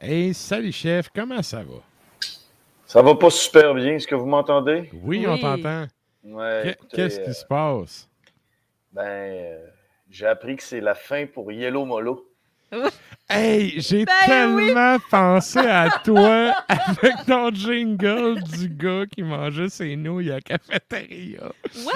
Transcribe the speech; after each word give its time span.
Hey, 0.00 0.34
salut 0.34 0.72
chef, 0.72 1.08
comment 1.14 1.42
ça 1.42 1.62
va? 1.62 1.82
Ça 2.86 3.02
va 3.02 3.14
pas 3.14 3.30
super 3.30 3.74
bien, 3.74 3.94
est-ce 3.94 4.06
que 4.06 4.14
vous 4.14 4.26
m'entendez? 4.26 4.90
Oui, 5.02 5.26
on 5.26 5.38
t'entend. 5.38 5.86
Ouais, 6.24 6.76
Qu'est-ce 6.92 7.20
qui 7.20 7.30
euh, 7.30 7.32
se 7.32 7.44
passe? 7.44 8.08
Ben, 8.92 9.02
euh, 9.02 9.66
j'ai 10.08 10.26
appris 10.26 10.56
que 10.56 10.62
c'est 10.62 10.80
la 10.80 10.94
fin 10.94 11.26
pour 11.26 11.50
Yellow 11.52 11.84
Molo. 11.84 12.28
Hey, 13.28 13.80
j'ai 13.80 14.04
Ben 14.04 14.54
oui. 14.54 14.66
tellement 14.66 14.98
pensé 15.10 15.58
à 15.58 15.90
toi 16.04 16.54
avec 16.68 17.24
ton 17.26 17.50
jingle 17.52 18.40
du 18.56 18.68
gars 18.68 19.02
qui 19.12 19.24
mangeait 19.24 19.68
ses 19.68 19.96
nouilles 19.96 20.30
à 20.30 20.34
la 20.34 20.40
cafétéria. 20.42 21.40
What? 21.84 21.92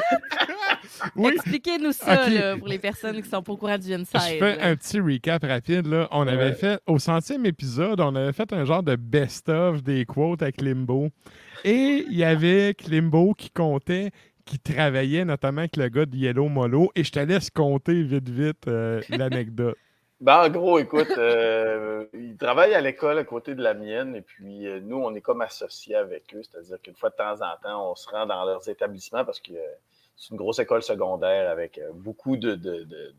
Oui, 1.14 1.32
Expliquez-nous 1.36 1.92
ça 1.92 2.28
là, 2.28 2.56
pour 2.56 2.66
les 2.66 2.80
personnes 2.80 3.22
qui 3.22 3.28
sont 3.28 3.42
pas 3.42 3.52
au 3.52 3.56
courant 3.56 3.78
du 3.78 3.94
Inside. 3.94 4.20
je 4.20 4.38
fais 4.38 4.60
un 4.60 4.74
petit 4.74 4.98
recap 4.98 5.44
rapide. 5.44 5.86
Là. 5.86 6.08
On 6.10 6.26
avait 6.26 6.52
fait, 6.52 6.80
au 6.86 6.98
centième 6.98 7.46
épisode, 7.46 8.00
on 8.00 8.14
avait 8.16 8.32
fait 8.32 8.52
un 8.52 8.64
genre 8.64 8.82
de 8.82 8.96
best-of 8.96 9.84
des 9.84 10.04
quotes 10.06 10.42
avec 10.42 10.60
Limbo. 10.60 11.10
Et 11.64 12.04
il 12.10 12.16
y 12.18 12.24
avait 12.24 12.74
Klimbo 12.74 13.34
qui 13.34 13.50
comptait, 13.50 14.10
qui 14.44 14.58
travaillait 14.58 15.24
notamment 15.24 15.60
avec 15.60 15.76
le 15.76 15.88
gars 15.88 16.06
de 16.06 16.16
Yellow 16.16 16.48
Molo. 16.48 16.90
Et 16.96 17.04
je 17.04 17.12
te 17.12 17.20
laisse 17.20 17.50
compter 17.50 18.02
vite, 18.02 18.28
vite 18.28 18.66
euh, 18.66 19.00
l'anecdote. 19.10 19.76
Ben, 20.20 20.44
en 20.44 20.50
gros, 20.50 20.78
écoute, 20.78 21.10
euh, 21.16 22.04
ils 22.12 22.36
travaillent 22.36 22.74
à 22.74 22.80
l'école 22.82 23.18
à 23.18 23.24
côté 23.24 23.54
de 23.54 23.62
la 23.62 23.72
mienne, 23.72 24.14
et 24.14 24.20
puis 24.20 24.66
euh, 24.66 24.78
nous, 24.80 24.96
on 24.98 25.14
est 25.14 25.22
comme 25.22 25.40
associés 25.40 25.94
avec 25.96 26.34
eux, 26.34 26.42
c'est-à-dire 26.42 26.80
qu'une 26.82 26.94
fois 26.94 27.08
de 27.08 27.14
temps 27.16 27.40
en 27.40 27.56
temps, 27.62 27.90
on 27.90 27.94
se 27.94 28.06
rend 28.10 28.26
dans 28.26 28.44
leurs 28.44 28.68
établissements 28.68 29.24
parce 29.24 29.40
que 29.40 29.52
euh, 29.52 29.66
c'est 30.16 30.30
une 30.30 30.36
grosse 30.36 30.58
école 30.58 30.82
secondaire 30.82 31.50
avec 31.50 31.80
beaucoup 31.94 32.36
de, 32.36 32.54
de- 32.54 32.84
de- 32.84 33.14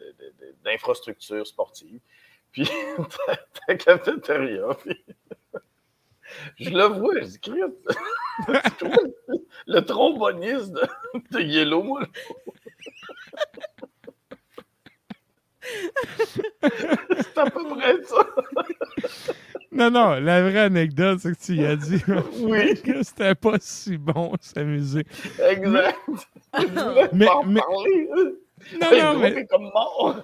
d'infrastructures 0.64 1.48
sportives. 1.48 2.00
Puis, 2.52 2.70
ta, 3.68 3.76
cafétéria, 3.76 4.68
je 6.60 6.70
le 6.70 6.84
vois, 6.86 7.16
je 7.22 7.40
dis, 7.40 7.62
le, 9.68 9.80
tromboniste 9.82 10.74
de 11.32 11.40
Yellow, 11.40 11.82
moi. 11.82 12.02
C'est 16.62 17.38
à 17.38 17.50
peu 17.50 17.68
près 17.70 17.96
ça. 18.04 18.26
Non, 19.72 19.90
non, 19.90 20.20
la 20.20 20.42
vraie 20.42 20.60
anecdote, 20.60 21.20
c'est 21.22 21.32
que 21.32 21.42
tu 21.42 21.56
y 21.56 21.66
as 21.66 21.76
dit 21.78 22.04
Oui. 22.42 22.74
que 22.82 23.02
c'était 23.04 23.36
pas 23.36 23.56
si 23.60 23.98
bon 23.98 24.34
s'amuser. 24.42 25.06
Exact. 25.50 25.98
Mais- 27.14 27.28
mais- 27.46 27.60
parler. 27.62 28.10
Non, 28.80 28.88
non, 28.92 29.20
mais, 29.20 29.30
est 29.32 29.46
comme 29.48 29.64
mort. 29.74 30.24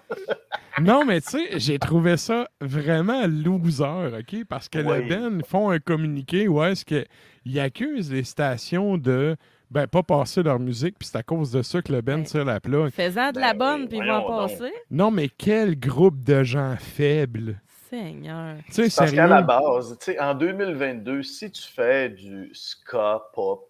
non, 0.82 1.06
mais 1.06 1.22
tu 1.22 1.30
sais, 1.32 1.60
j'ai 1.60 1.80
trouvé 1.80 2.18
ça 2.18 2.48
vraiment 2.62 3.26
loser, 3.26 4.12
OK? 4.20 4.46
Parce 4.48 4.70
que 4.70 4.78
Oui. 4.80 4.98
le 5.04 5.10
Ben 5.10 5.42
font 5.44 5.72
un 5.72 5.80
communiqué 5.80 6.48
où 6.48 6.62
est-ce 6.64 6.86
qu'ils 6.86 7.60
accusent 7.60 8.12
les 8.12 8.24
stations 8.24 8.98
de 8.98 9.36
ben, 9.70 9.88
pas 9.88 10.04
passer 10.04 10.44
leur 10.44 10.60
musique, 10.60 10.96
puis 11.00 11.08
c'est 11.12 11.18
à 11.18 11.24
cause 11.24 11.52
de 11.52 11.62
ça 11.62 11.82
que 11.82 11.92
le 11.92 12.02
Ben 12.02 12.24
tire 12.24 12.46
la 12.46 12.60
plug. 12.60 12.90
Faisant 12.92 13.32
de 13.32 13.40
la 13.40 13.54
Ben 13.54 13.78
bonne, 13.80 13.88
puis 13.88 13.98
ils 13.98 14.06
vont 14.08 14.28
passer. 14.28 14.72
Non, 14.92 15.12
mais 15.12 15.30
quel 15.30 15.80
groupe 15.80 16.24
de 16.24 16.44
gens 16.44 16.76
faibles. 16.78 17.60
Seigneur. 17.90 18.56
Tu 18.68 18.90
sais, 18.90 18.96
Parce 18.98 19.12
qu'à 19.12 19.28
la 19.28 19.42
base, 19.42 19.98
tu 20.00 20.12
sais, 20.12 20.20
en 20.20 20.34
2022, 20.34 21.24
si 21.24 21.50
tu 21.52 21.64
fais 21.64 22.10
du 22.10 22.50
ska 22.54 23.22
pop, 23.34 23.70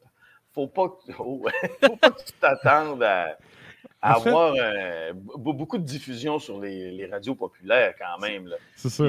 faut 0.53 0.67
pas 0.67 0.89
que, 0.89 1.11
oh, 1.19 1.45
faut 1.83 1.95
pas 1.97 2.09
que 2.09 2.23
tu 2.23 2.33
t'attendes 2.39 3.03
à, 3.03 3.37
à 4.01 4.17
En 4.17 4.21
fait- 4.21 4.29
avoir 4.29 4.53
euh, 4.57 5.13
be- 5.13 5.55
beaucoup 5.55 5.77
de 5.77 5.83
diffusion 5.83 6.39
sur 6.39 6.59
les, 6.59 6.89
les 6.91 7.05
radios 7.05 7.35
populaires 7.35 7.93
quand 7.99 8.19
même. 8.19 8.49
C'est 8.75 8.89
ça. 8.89 9.03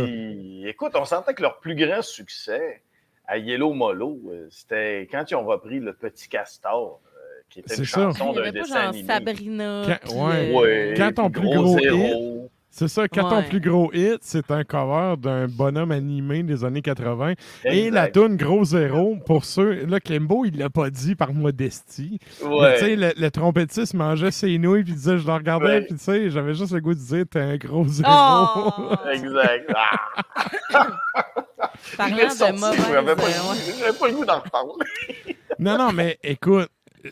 Écoute, 0.66 0.92
on 0.94 1.06
sentait 1.06 1.32
que 1.32 1.40
leur 1.40 1.58
plus 1.58 1.74
grand 1.74 2.02
succès 2.02 2.82
à 3.28 3.38
Yellow 3.38 3.72
Molo, 3.74 4.18
euh, 4.30 4.46
c'était 4.50 5.06
quand 5.10 5.30
ils 5.30 5.34
ont 5.36 5.44
repris 5.44 5.78
Le 5.80 5.92
Petit 5.92 6.28
Castor, 6.28 7.00
euh, 7.04 7.18
qui 7.50 7.60
était 7.60 7.74
C'est 7.74 7.80
une 7.82 7.84
ça. 7.84 8.00
chanson 8.02 8.32
d'un 8.32 8.50
dessin 8.50 8.74
genre 8.80 8.88
animé. 8.88 9.06
Sabrina. 9.06 9.82
Quand- 9.86 10.14
ouais. 10.26 10.50
euh, 10.50 10.52
Ouais, 10.58 10.94
Quand 10.96 11.12
ton 11.14 11.30
plus 11.30 11.42
gros 11.54 11.78
zéro. 11.78 12.50
C'est 12.70 12.86
ça, 12.86 13.08
quand 13.08 13.28
ton 13.28 13.42
plus 13.42 13.60
gros 13.60 13.90
hit, 13.92 14.18
c'est 14.20 14.50
un 14.52 14.62
cover 14.62 15.14
d'un 15.18 15.48
bonhomme 15.48 15.90
animé 15.90 16.42
des 16.44 16.64
années 16.64 16.82
80. 16.82 17.32
Et 17.64 17.90
la 17.90 18.06
toune 18.08 18.36
Gros 18.36 18.62
Zéro, 18.64 19.16
pour 19.26 19.44
ceux. 19.46 19.84
Là, 19.86 19.98
Klembo, 19.98 20.44
il 20.44 20.58
l'a 20.58 20.70
pas 20.70 20.88
dit 20.88 21.16
par 21.16 21.32
modestie. 21.34 22.20
Mais 22.44 22.74
tu 22.74 22.80
sais, 22.84 22.94
le, 22.96 23.10
le 23.16 23.30
trompettiste 23.30 23.94
mangeait 23.94 24.30
ses 24.30 24.56
nouilles, 24.58 24.84
puis 24.84 24.92
il 24.92 24.96
disait, 24.96 25.18
je 25.18 25.26
le 25.26 25.32
regardais, 25.32 25.66
Ouais. 25.66 25.80
puis 25.80 25.94
tu 25.94 26.04
sais, 26.04 26.30
j'avais 26.30 26.54
juste 26.54 26.72
le 26.72 26.80
goût 26.80 26.94
de 26.94 27.00
dire, 27.00 27.24
t'es 27.28 27.40
un 27.40 27.56
gros 27.56 27.84
zéro. 27.88 28.10
Oh! 28.12 28.94
Exact. 29.12 29.72
Ah, 29.74 30.86
Parlant 31.96 32.16
de 32.16 32.30
sorti, 32.30 32.60
mauvaise. 32.60 32.86
j'avais 32.90 33.16
pas, 33.16 33.22
euh, 33.22 33.26
ouais. 33.26 33.74
j'avais 33.78 33.98
pas 33.98 34.08
le 34.08 34.14
goût 34.14 34.24
d'en 34.24 34.40
reparler. 34.40 34.72
non, 35.58 35.78
non, 35.78 35.92
mais 35.92 36.18
écoute, 36.22 36.68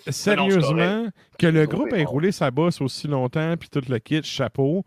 sérieusement, 0.09 1.07
que 1.39 1.47
le 1.47 1.61
Le 1.61 1.67
groupe 1.67 1.93
ait 1.93 2.05
bon. 2.05 2.11
roulé 2.11 2.33
sa 2.33 2.51
bosse 2.51 2.81
aussi 2.81 3.07
longtemps, 3.09 3.55
puis 3.59 3.69
tout 3.69 3.83
le 3.89 3.99
kit, 3.99 4.23
chapeau, 4.23 4.85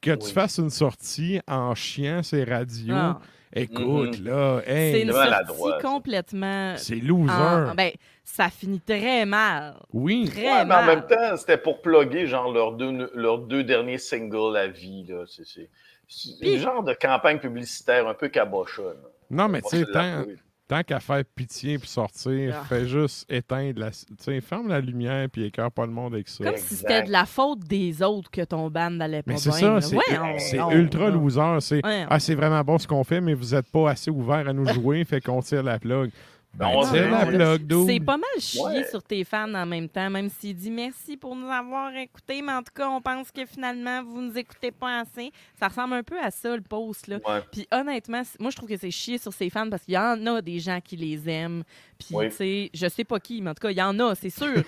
que 0.00 0.12
tu 0.14 0.32
fasses 0.32 0.58
une 0.58 0.70
sortie 0.70 1.40
en 1.48 1.74
chiant 1.74 2.22
ses 2.22 2.44
radios. 2.44 2.94
Ah. 2.96 3.20
Écoute, 3.54 4.18
Mhm. 4.18 4.24
là, 4.24 4.62
C'est 4.64 4.72
hey, 4.72 5.02
une 5.02 5.08
de 5.08 5.12
sortie 5.12 5.82
complètement. 5.82 6.74
c'est 6.78 6.94
loser. 6.96 7.30
en- 7.32 7.74
ben, 7.74 7.90
ça 8.24 8.48
finit 8.48 8.80
très 8.80 9.26
mal. 9.26 9.74
oui. 9.92 10.26
Très 10.32 10.42
Ouais, 10.44 10.64
mais 10.64 10.74
en 10.74 10.84
mal. 10.84 10.86
même 10.86 11.06
temps, 11.06 11.36
c'était 11.36 11.58
pour 11.58 11.82
plugger 11.82 12.26
genre 12.26 12.50
leurs 12.50 12.72
deux, 12.72 13.10
leurs 13.14 13.38
deux 13.40 13.62
derniers 13.62 13.98
singles 13.98 14.56
à 14.56 14.68
vie. 14.68 15.04
là. 15.06 15.24
C'est, 15.28 15.44
c'est, 15.44 15.68
c'est 16.08 16.54
un 16.54 16.58
genre 16.58 16.82
de 16.82 16.94
campagne 16.94 17.38
publicitaire 17.40 18.08
un 18.08 18.14
peu 18.14 18.28
cabochonne. 18.28 18.96
Non, 19.32 19.48
mais 19.48 19.62
tu 19.62 19.78
sais, 19.78 19.84
tant, 20.68 20.82
qu'à 20.84 21.00
faire 21.00 21.22
pitié 21.34 21.78
puis 21.78 21.88
sortir, 21.88 22.54
Ah. 22.56 22.64
fais 22.66 22.86
juste 22.86 23.30
éteindre 23.30 23.80
la. 23.80 23.90
Tu 23.90 24.06
sais, 24.18 24.40
ferme 24.40 24.68
la 24.68 24.80
lumière 24.80 25.28
puis 25.30 25.44
écœure 25.44 25.70
pas 25.72 25.84
le 25.84 25.92
monde 25.92 26.14
avec 26.14 26.28
ça. 26.28 26.44
Comme 26.44 26.54
Exact. 26.54 26.68
si 26.68 26.76
c'était 26.76 27.02
de 27.02 27.10
la 27.10 27.26
faute 27.26 27.60
des 27.60 28.02
autres 28.02 28.30
que 28.30 28.42
ton 28.42 28.70
band 28.70 28.90
n'allait 28.90 29.22
pas 29.22 29.32
Mais 29.32 29.38
c'est 29.38 29.50
ça, 29.50 29.80
c'est 29.80 30.56
donc, 30.56 30.72
ultra 30.72 31.10
loser. 31.10 31.58
C'est 31.60 31.80
ah, 31.84 32.18
c'est 32.20 32.34
vraiment 32.34 32.62
bon 32.62 32.78
ce 32.78 32.86
qu'on 32.86 33.04
fait, 33.04 33.20
mais 33.20 33.34
vous 33.34 33.54
n'êtes 33.54 33.66
pas 33.70 33.90
assez 33.90 34.10
ouvert 34.10 34.48
à 34.48 34.52
nous 34.52 34.66
jouer, 34.72 35.04
fait 35.04 35.20
qu'on 35.20 35.40
tire 35.42 35.62
la 35.62 35.78
plug. 35.78 36.10
Ben, 36.54 36.68
on 36.74 36.82
c'est 36.82 37.08
la 37.08 37.24
blog, 37.24 38.04
pas 38.04 38.18
mal 38.18 38.24
chier 38.38 38.62
Ouais. 38.62 38.84
sur 38.84 39.02
tes 39.02 39.24
fans 39.24 39.54
en 39.54 39.64
même 39.64 39.88
temps, 39.88 40.10
même 40.10 40.28
s'il 40.28 40.54
dit 40.54 40.70
merci 40.70 41.16
pour 41.16 41.34
nous 41.34 41.48
avoir 41.50 41.96
écoutés, 41.96 42.42
mais 42.42 42.52
en 42.52 42.62
tout 42.62 42.72
cas, 42.74 42.88
on 42.90 43.00
pense 43.00 43.30
que 43.30 43.46
finalement, 43.46 44.02
vous 44.04 44.20
nous 44.20 44.36
écoutez 44.36 44.70
pas 44.70 45.00
assez. 45.00 45.32
Ça 45.58 45.68
ressemble 45.68 45.94
un 45.94 46.02
peu 46.02 46.18
à 46.22 46.30
ça, 46.30 46.54
le 46.54 46.60
post. 46.62 47.06
Là. 47.06 47.16
Ouais. 47.26 47.40
Puis 47.50 47.66
honnêtement, 47.72 48.22
moi, 48.38 48.50
je 48.50 48.56
trouve 48.56 48.68
que 48.68 48.76
c'est 48.76 48.90
chier 48.90 49.16
sur 49.16 49.32
ses 49.32 49.48
fans 49.48 49.70
parce 49.70 49.84
qu'il 49.84 49.94
y 49.94 49.98
en 49.98 50.26
a 50.26 50.42
des 50.42 50.58
gens 50.58 50.80
qui 50.84 50.96
les 50.96 51.26
aiment. 51.28 51.62
Puis, 51.98 52.08
Oui. 52.14 52.28
tu 52.28 52.34
sais, 52.36 52.70
je 52.74 52.88
sais 52.88 53.04
pas 53.04 53.18
qui, 53.20 53.40
mais 53.40 53.50
en 53.50 53.54
tout 53.54 53.62
cas, 53.62 53.70
il 53.70 53.78
y 53.78 53.82
en 53.82 53.98
a, 54.00 54.14
c'est 54.14 54.28
sûr. 54.30 54.52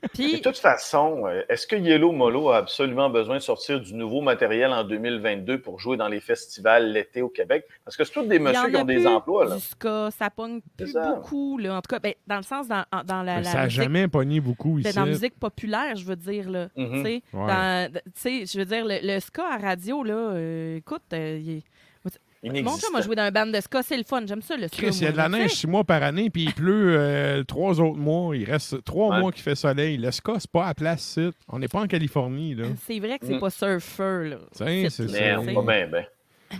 De 0.00 0.08
Puis, 0.24 0.40
toute 0.40 0.56
façon, 0.56 1.26
euh, 1.26 1.42
est-ce 1.48 1.66
que 1.66 1.76
Yellow 1.76 2.12
Molo 2.12 2.48
a 2.50 2.56
absolument 2.56 3.10
besoin 3.10 3.36
de 3.36 3.42
sortir 3.42 3.78
du 3.80 3.94
nouveau 3.94 4.20
matériel 4.20 4.72
en 4.72 4.82
2022 4.82 5.60
pour 5.60 5.78
jouer 5.78 5.96
dans 5.96 6.08
les 6.08 6.18
festivals 6.20 6.92
l'été 6.92 7.20
au 7.20 7.28
Québec? 7.28 7.66
Parce 7.84 7.96
que 7.96 8.04
c'est 8.04 8.12
tous 8.14 8.22
des 8.26 8.38
messieurs 8.38 8.70
qui 8.70 8.76
ont 8.76 8.84
des 8.84 9.06
emplois. 9.06 9.44
Là. 9.44 9.56
Du 9.56 9.60
ska, 9.60 10.08
ça 10.10 10.30
pogne 10.30 10.60
plus 10.76 10.92
ça. 10.92 11.14
beaucoup. 11.14 11.27
Là. 11.58 11.76
En 11.76 11.80
tout 11.80 11.88
cas, 11.88 11.98
ben, 11.98 12.14
dans 12.26 12.36
le 12.36 12.42
sens, 12.42 12.68
dans, 12.68 12.84
la, 13.22 13.42
ça 13.44 13.52
n'a 13.58 13.64
musique 13.64 13.80
jamais 13.82 14.08
pogné 14.08 14.40
beaucoup 14.40 14.74
Ben, 14.74 14.80
ici. 14.88 14.94
dans 14.94 15.04
la 15.04 15.10
musique 15.10 15.38
populaire, 15.38 15.96
je 15.96 16.04
veux 16.04 16.16
dire. 16.16 16.48
Là, 16.50 16.68
Mhm. 16.76 17.02
Tu 17.02 17.02
sais, 17.02 17.22
Ouais. 17.32 18.46
je 18.46 18.58
veux 18.58 18.64
dire, 18.64 18.84
le, 18.84 18.98
le 19.02 19.20
ska 19.20 19.42
à 19.54 19.58
radio, 19.58 20.02
là, 20.02 20.14
euh, 20.14 20.76
écoute, 20.78 21.02
euh, 21.12 21.38
il 21.42 21.56
est- 21.58 22.62
mon 22.62 22.78
chum 22.78 22.94
a 22.94 23.00
joué 23.02 23.16
dans 23.16 23.22
un 23.24 23.32
band 23.32 23.46
de 23.46 23.60
ska, 23.60 23.82
c'est 23.82 23.96
le 23.96 24.04
fun, 24.04 24.22
j'aime 24.24 24.42
ça, 24.42 24.56
le 24.56 24.68
ska. 24.68 24.76
Chris, 24.76 24.96
il 25.00 25.02
y 25.02 25.06
a 25.06 25.12
de 25.12 25.16
la 25.16 25.28
neige 25.28 25.50
six 25.54 25.66
mois 25.66 25.82
par 25.82 26.04
année, 26.04 26.30
puis 26.30 26.44
il 26.44 26.54
pleut 26.54 26.94
euh, 26.96 27.42
trois 27.42 27.80
autres 27.80 27.98
mois. 27.98 28.36
Il 28.36 28.44
reste 28.44 28.84
trois 28.84 29.10
Ouais. 29.10 29.20
mois 29.20 29.32
qu'il 29.32 29.42
fait 29.42 29.56
soleil. 29.56 29.96
Le 29.96 30.10
ska, 30.12 30.34
c'est 30.38 30.50
pas 30.50 30.66
à 30.66 30.74
place. 30.74 31.18
On 31.48 31.58
n'est 31.58 31.66
pas 31.66 31.80
en 31.80 31.88
Californie, 31.88 32.54
là. 32.54 32.66
C'est 32.86 33.00
vrai 33.00 33.18
que 33.18 33.26
c'est 33.26 33.34
Mm. 33.34 33.40
pas 33.40 33.50
surfer, 33.50 34.28
là. 34.30 34.36
Tiens, 34.52 34.86
c'est 34.88 35.10
Mais 35.10 35.34
ça. 35.34 35.62
bien, 35.62 35.86
bien. 35.88 36.04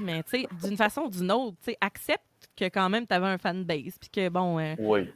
Mais, 0.02 0.22
tu 0.24 0.40
sais, 0.40 0.48
d'une 0.66 0.76
façon 0.76 1.02
ou 1.02 1.10
d'une 1.10 1.30
autre, 1.30 1.56
tu 1.64 1.70
sais, 1.70 1.78
accepte 1.80 2.24
que 2.56 2.64
quand 2.66 2.88
même, 2.88 3.06
tu 3.06 3.14
avais 3.14 3.26
un 3.26 3.38
fanbase, 3.38 3.98
puis 4.00 4.10
que, 4.12 4.28
bon, 4.28 4.58
euh, 4.58 4.74
Oui. 4.78 5.08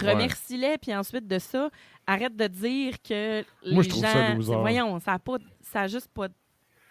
remercie-les, 0.00 0.78
puis 0.78 0.94
ensuite 0.94 1.26
de 1.26 1.38
ça, 1.38 1.70
arrête 2.06 2.36
de 2.36 2.46
dire 2.46 2.94
que 3.02 3.44
les 3.62 3.74
Moi, 3.74 3.82
je 3.82 3.88
trouve 3.88 4.02
ça 4.02 4.28
gens... 4.30 4.34
loser. 4.36 4.54
voyons, 4.56 5.00
ça 5.00 5.14
a, 5.14 5.18
pas, 5.18 5.36
ça 5.60 5.82
a 5.82 5.86
juste 5.88 6.08
pas... 6.12 6.28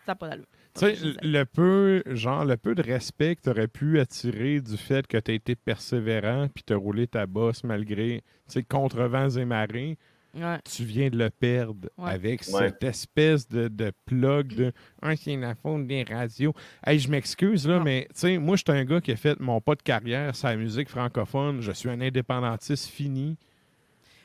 Ça 0.05 0.11
a 0.11 0.15
pas 0.15 0.29
d'allure. 0.29 0.45
Tu 0.75 0.81
sais, 0.81 0.95
le 1.23 1.43
peu, 1.45 2.03
genre, 2.07 2.45
le 2.45 2.57
peu 2.57 2.75
de 2.75 2.83
respect 2.83 3.37
que 3.37 3.41
tu 3.43 3.49
aurais 3.49 3.67
pu 3.67 3.99
attirer 3.99 4.59
du 4.59 4.77
fait 4.77 5.07
que 5.07 5.17
tu 5.17 5.31
as 5.31 5.33
été 5.33 5.55
persévérant 5.55 6.47
puis 6.53 6.63
tu 6.63 6.73
as 6.73 6.75
roulé 6.75 7.07
ta 7.07 7.25
bosse 7.25 7.63
malgré, 7.63 8.21
tu 8.47 8.53
sais, 8.53 8.63
contre 8.63 9.01
vents 9.03 9.29
et 9.29 9.45
marées, 9.45 9.97
Ouais. 10.35 10.57
tu 10.69 10.83
viens 10.83 11.09
de 11.09 11.17
le 11.17 11.29
perdre 11.29 11.87
Ouais. 11.97 12.11
avec 12.11 12.41
Ouais. 12.51 12.67
cette 12.69 12.83
espèce 12.83 13.47
de, 13.47 13.67
de 13.69 13.91
plug 14.05 14.53
de 14.55 14.73
Ah, 15.01 15.15
c'est 15.15 15.35
la 15.37 15.55
faute 15.55 15.87
des 15.87 16.03
radios. 16.03 16.53
Hey, 16.85 16.99
je 16.99 17.09
m'excuse, 17.09 17.67
là, 17.67 17.77
Non. 17.77 17.83
mais 17.83 18.05
tu 18.13 18.19
sais, 18.19 18.37
moi, 18.37 18.55
je 18.57 18.63
suis 18.67 18.77
un 18.77 18.83
gars 18.85 18.99
qui 19.01 19.11
a 19.11 19.15
fait 19.15 19.39
mon 19.39 19.61
pas 19.61 19.75
de 19.75 19.81
carrière 19.81 20.35
sur 20.35 20.47
la 20.49 20.57
musique 20.57 20.89
francophone. 20.89 21.61
Je 21.61 21.71
suis 21.71 21.89
un 21.89 22.01
indépendantiste 22.01 22.87
fini. 22.89 23.37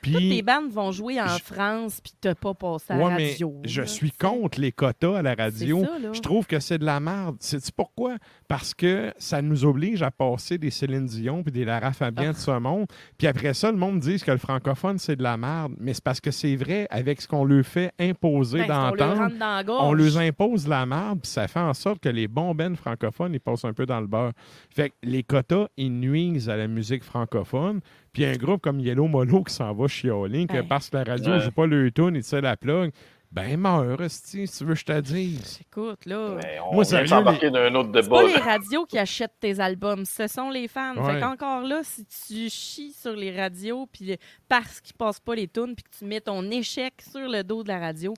Toutes 0.03 0.13
tes 0.15 0.19
Puis, 0.19 0.43
bandes 0.43 0.71
vont 0.71 0.93
jouer 0.93 1.21
en 1.21 1.27
je- 1.29 1.43
France, 1.43 2.01
puis 2.01 2.13
t'as 2.21 2.35
pas 2.35 2.55
passé 2.55 2.87
à 2.93 2.97
la 2.97 3.05
ouais, 3.05 3.15
mais 3.17 3.31
radio. 3.33 3.55
je 3.65 3.83
suis 3.83 4.11
contre 4.13 4.61
les 4.61 4.73
quotas 4.73 5.19
à 5.19 5.23
la 5.23 5.35
radio. 5.35 5.85
Ça, 5.85 5.99
là. 5.99 6.13
Je 6.13 6.21
trouve 6.21 6.47
que 6.47 6.59
c'est 6.61 6.79
de 6.79 6.85
la 6.85 7.01
merde. 7.01 7.37
Sais-tu 7.41 7.71
pourquoi? 7.73 8.17
Parce 8.49 8.75
que 8.75 9.13
ça 9.19 9.43
nous 9.43 9.65
oblige 9.65 10.03
à 10.03 10.11
passer 10.11 10.59
des 10.59 10.71
Céline 10.71 11.07
Dion 11.07 11.43
puis 11.43 11.53
des 11.53 11.65
Lara 11.65 11.93
Fabian 11.93 12.33
de 12.33 12.37
ce 12.37 12.51
monde. 12.59 12.87
Puis 13.19 13.27
après 13.27 13.55
ça, 13.55 13.71
le 13.71 13.77
monde 13.79 14.01
dit 14.01 14.19
que 14.21 14.31
le 14.31 14.39
francophone, 14.39 14.99
c'est 14.99 15.17
de 15.17 15.23
la 15.23 15.37
merde. 15.37 15.73
Mais 15.79 15.95
c'est 15.95 16.03
parce 16.05 16.21
que 16.21 16.31
c'est 16.31 16.57
vrai, 16.57 16.87
avec 16.91 17.21
ce 17.21 17.29
qu'on 17.29 17.45
leur 17.45 17.65
fait 17.65 17.93
imposer 18.01 18.67
Ben, 18.67 18.91
d'entendre, 18.97 19.31
on 19.69 19.93
leur 19.93 20.19
impose 20.19 20.65
de 20.65 20.71
la 20.71 20.87
merde, 20.87 21.21
puis 21.23 21.31
ça 21.31 21.47
fait 21.49 21.61
en 21.61 21.75
sorte 21.75 22.01
que 22.01 22.09
les 22.09 22.29
bons 22.29 22.55
bennes 22.55 22.77
francophones, 22.77 23.35
ils 23.35 23.41
passent 23.41 23.65
un 23.65 23.73
peu 23.73 23.87
dans 23.87 24.01
le 24.01 24.07
beurre. 24.07 24.33
Fait 24.75 24.91
que 24.91 24.95
les 25.03 25.23
quotas, 25.23 25.69
ils 25.77 25.93
nuisent 25.93 26.49
à 26.49 26.57
la 26.57 26.67
musique 26.69 27.05
francophone. 27.05 27.81
Puis 28.13 28.25
un 28.25 28.35
groupe 28.37 28.61
comme 28.63 28.81
Yellow 28.81 29.07
Molo 29.07 29.43
qui 29.45 29.55
s'en 29.55 29.73
va 29.73 29.87
chialer, 29.89 30.47
que 30.47 30.57
Hey. 30.57 30.63
parce 30.69 30.91
que 30.91 30.97
la 30.97 31.05
radio 31.05 31.33
Ouais. 31.33 31.41
joue 31.41 31.51
pas 31.53 31.67
le 31.67 31.91
tune, 31.93 32.17
il 32.17 32.23
tire 32.23 32.43
la 32.43 32.57
plug, 32.57 32.91
ben 33.33 33.57
meurs, 33.57 33.99
si 34.09 34.49
tu 34.49 34.65
veux 34.65 34.75
que 34.75 34.81
je 34.81 34.85
te 34.85 35.01
dise. 35.01 35.61
Écoute, 35.61 36.05
là. 36.07 36.35
Mais 36.43 36.59
on 36.69 36.75
Moi, 36.75 36.85
sérieux, 36.85 37.07
s'embarquer 37.07 37.49
d'un 37.51 37.73
autre 37.77 37.91
C'est 37.95 38.09
pas 38.11 38.25
débat. 38.25 38.35
les 38.35 38.43
radios 38.43 38.85
qui 38.87 38.99
achètent 38.99 39.39
tes 39.39 39.61
albums, 39.61 40.05
ce 40.05 40.27
sont 40.27 40.51
les 40.51 40.67
fans. 40.67 40.97
Ouais. 40.97 41.15
Fait 41.15 41.21
qu'encore 41.21 41.61
là, 41.63 41.83
si 41.85 42.05
tu 42.05 42.49
chies 42.51 42.93
sur 42.93 43.15
les 43.15 43.31
radios 43.37 43.87
puis 43.93 44.17
parce 44.49 44.81
qu'ils 44.81 44.97
passent 44.97 45.21
pas 45.21 45.37
les 45.37 45.47
tunes 45.47 45.77
puis 45.77 45.85
que 45.85 45.97
tu 45.97 46.05
mets 46.07 46.21
ton 46.21 46.43
échec 46.51 46.95
sur 47.09 47.29
le 47.29 47.45
dos 47.45 47.63
de 47.63 47.69
la 47.69 47.79
radio, 47.79 48.15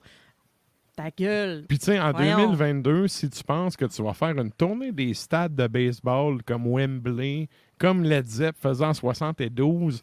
ta 0.95 1.09
gueule. 1.09 1.65
Puis 1.67 1.79
tu 1.79 1.85
sais, 1.85 1.99
en 1.99 2.11
Voyons. 2.11 2.51
2022, 2.51 3.07
si 3.07 3.29
tu 3.29 3.43
penses 3.43 3.75
que 3.75 3.85
tu 3.85 4.01
vas 4.03 4.13
faire 4.13 4.37
une 4.37 4.51
tournée 4.51 4.91
des 4.91 5.13
stades 5.13 5.55
de 5.55 5.67
baseball 5.67 6.41
comme 6.43 6.67
Wembley, 6.67 7.47
comme 7.77 8.03
Led 8.03 8.25
Zepp 8.25 8.55
faisant 8.57 8.89
en 8.89 8.93
72, 8.93 10.01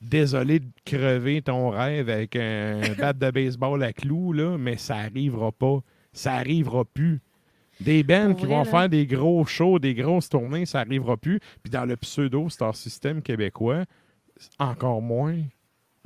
désolé 0.00 0.60
de 0.60 0.68
crever 0.84 1.42
ton 1.42 1.70
rêve 1.70 2.08
avec 2.08 2.36
un 2.36 2.80
bat 2.98 3.12
de 3.12 3.30
baseball 3.30 3.82
à 3.82 3.92
clous, 3.92 4.32
là, 4.32 4.56
mais 4.58 4.76
ça 4.76 4.96
arrivera 4.96 5.52
pas. 5.52 5.78
Ça 6.12 6.34
arrivera 6.34 6.84
plus. 6.84 7.20
Des 7.80 8.02
bands 8.02 8.34
qui 8.34 8.46
vont 8.46 8.64
là. 8.64 8.64
faire 8.64 8.88
des 8.88 9.06
gros 9.06 9.44
shows, 9.44 9.78
des 9.78 9.94
grosses 9.94 10.28
tournées, 10.28 10.66
ça 10.66 10.80
arrivera 10.80 11.16
plus. 11.16 11.40
Puis 11.62 11.70
dans 11.70 11.84
le 11.84 11.96
pseudo 11.96 12.48
Star 12.48 12.76
System 12.76 13.22
québécois, 13.22 13.84
encore 14.58 15.02
moins. 15.02 15.38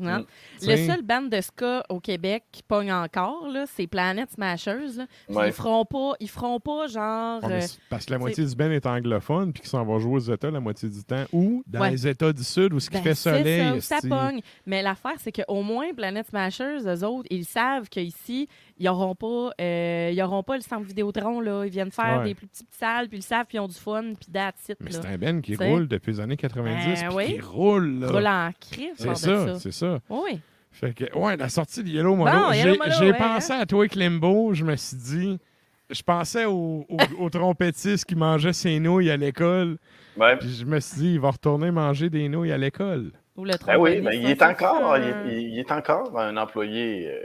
Hein. 0.02 0.20
Mm. 0.20 0.24
Le 0.68 0.76
seul 0.86 1.02
band 1.02 1.22
de 1.22 1.40
ska 1.40 1.82
au 1.88 2.00
Québec 2.00 2.44
qui 2.52 2.62
pogne 2.62 2.92
encore, 2.92 3.48
là, 3.48 3.64
c'est 3.66 3.86
Planet 3.86 4.30
Smashers. 4.30 4.96
là. 4.96 5.06
Puis 5.26 5.36
Ouais. 5.36 5.48
Ils 5.48 5.52
feront 5.52 5.84
pas, 5.84 6.12
ils 6.20 6.28
feront 6.28 6.60
pas 6.60 6.86
genre. 6.86 7.42
Ouais, 7.42 7.48
mais 7.48 7.64
euh, 7.64 7.68
parce 7.90 8.06
que 8.06 8.12
la 8.12 8.18
moitié 8.18 8.44
du 8.44 8.54
band 8.54 8.70
est 8.70 8.86
anglophone 8.86 9.52
puis 9.52 9.62
qu'ils 9.62 9.70
s'en 9.70 9.84
vont 9.84 9.98
jouer 9.98 10.14
aux 10.14 10.18
États 10.34 10.50
la 10.50 10.60
moitié 10.60 10.88
du 10.88 11.02
temps 11.04 11.24
ou 11.32 11.62
dans 11.66 11.80
Ouais. 11.80 11.90
les 11.90 12.06
États 12.06 12.32
du 12.32 12.44
Sud 12.44 12.72
où 12.74 12.80
ce 12.80 12.90
qui 12.90 12.96
Ben, 12.96 13.02
fait 13.02 13.14
soleil. 13.14 13.80
ça, 13.82 14.00
ça 14.00 14.08
pogne. 14.08 14.40
Mais 14.66 14.82
l'affaire, 14.82 15.14
c'est 15.18 15.32
qu'au 15.32 15.62
moins, 15.62 15.92
Planet 15.94 16.26
Smashers, 16.26 16.78
eux 16.86 17.04
autres, 17.04 17.26
ils 17.30 17.44
savent 17.44 17.88
qu'ici, 17.88 18.48
ils 18.78 18.84
n'auront 18.86 19.14
pas, 19.14 19.50
euh, 19.60 20.10
ils 20.12 20.22
auront 20.22 20.42
pas 20.42 20.56
le 20.56 20.62
centre 20.62 20.86
Vidéotron. 20.86 21.40
Là. 21.40 21.64
Ils 21.64 21.70
viennent 21.70 21.90
faire 21.90 22.18
Ouais. 22.20 22.24
des 22.28 22.34
plus 22.34 22.46
petites 22.46 22.72
salles, 22.74 23.08
puis 23.08 23.18
ils 23.18 23.20
le 23.20 23.24
savent, 23.24 23.46
puis 23.46 23.56
ils 23.56 23.60
ont 23.60 23.68
du 23.68 23.74
fun, 23.74 24.02
puis 24.18 24.30
that's 24.32 24.68
it. 24.68 24.76
Mais 24.80 24.90
c'est 24.90 25.06
un 25.06 25.16
band 25.18 25.40
qui 25.40 25.54
T'sais. 25.56 25.68
roule 25.68 25.88
depuis 25.88 26.12
les 26.12 26.20
années 26.20 26.36
90 26.36 27.00
Ben 27.02 27.08
puis 27.08 27.16
oui. 27.16 27.34
qui 27.34 27.40
roule. 27.40 28.00
là. 28.00 28.08
Roule 28.08 28.26
en 28.26 28.50
crise, 28.60 28.92
C'est 28.96 29.14
ça, 29.16 29.46
ça. 29.46 29.58
c'est 29.58 29.72
ça. 29.72 29.98
Oui. 30.10 30.40
Fait 30.72 30.92
que, 30.92 31.04
ouais, 31.18 31.36
la 31.38 31.48
sortie 31.48 31.82
de 31.82 31.88
Yellow 31.88 32.14
Molo, 32.16 32.30
Bon, 32.30 32.52
j'ai 32.52 32.70
ouais, 33.10 33.16
pensé 33.16 33.52
hein. 33.54 33.60
à 33.60 33.66
toi, 33.66 33.88
Klimbo. 33.88 34.52
Je 34.52 34.62
me 34.62 34.76
suis 34.76 34.96
dit, 34.98 35.38
je 35.88 36.02
pensais 36.02 36.44
au, 36.44 36.84
au, 36.88 36.96
au 37.24 37.30
trompettiste 37.30 38.04
qui 38.04 38.14
mangeait 38.14 38.52
ses 38.52 38.78
nouilles 38.78 39.10
à 39.10 39.16
l'école. 39.16 39.78
Ouais. 40.18 40.36
Puis 40.36 40.50
je 40.50 40.64
me 40.66 40.78
suis 40.80 40.98
dit, 41.00 41.12
il 41.14 41.20
va 41.20 41.30
retourner 41.30 41.70
manger 41.70 42.10
des 42.10 42.28
nouilles 42.28 42.52
à 42.52 42.58
l'école. 42.58 43.12
Ou 43.36 43.44
le 43.44 43.52
Ben 43.66 43.76
oui, 43.78 44.00
ben, 44.02 44.12
il, 44.12 44.28
est 44.30 44.42
encore, 44.42 44.96
il, 44.98 45.04
est, 45.04 45.42
il 45.42 45.58
est 45.58 45.70
encore 45.72 46.18
un 46.18 46.36
employé 46.38 47.06
euh, 47.06 47.18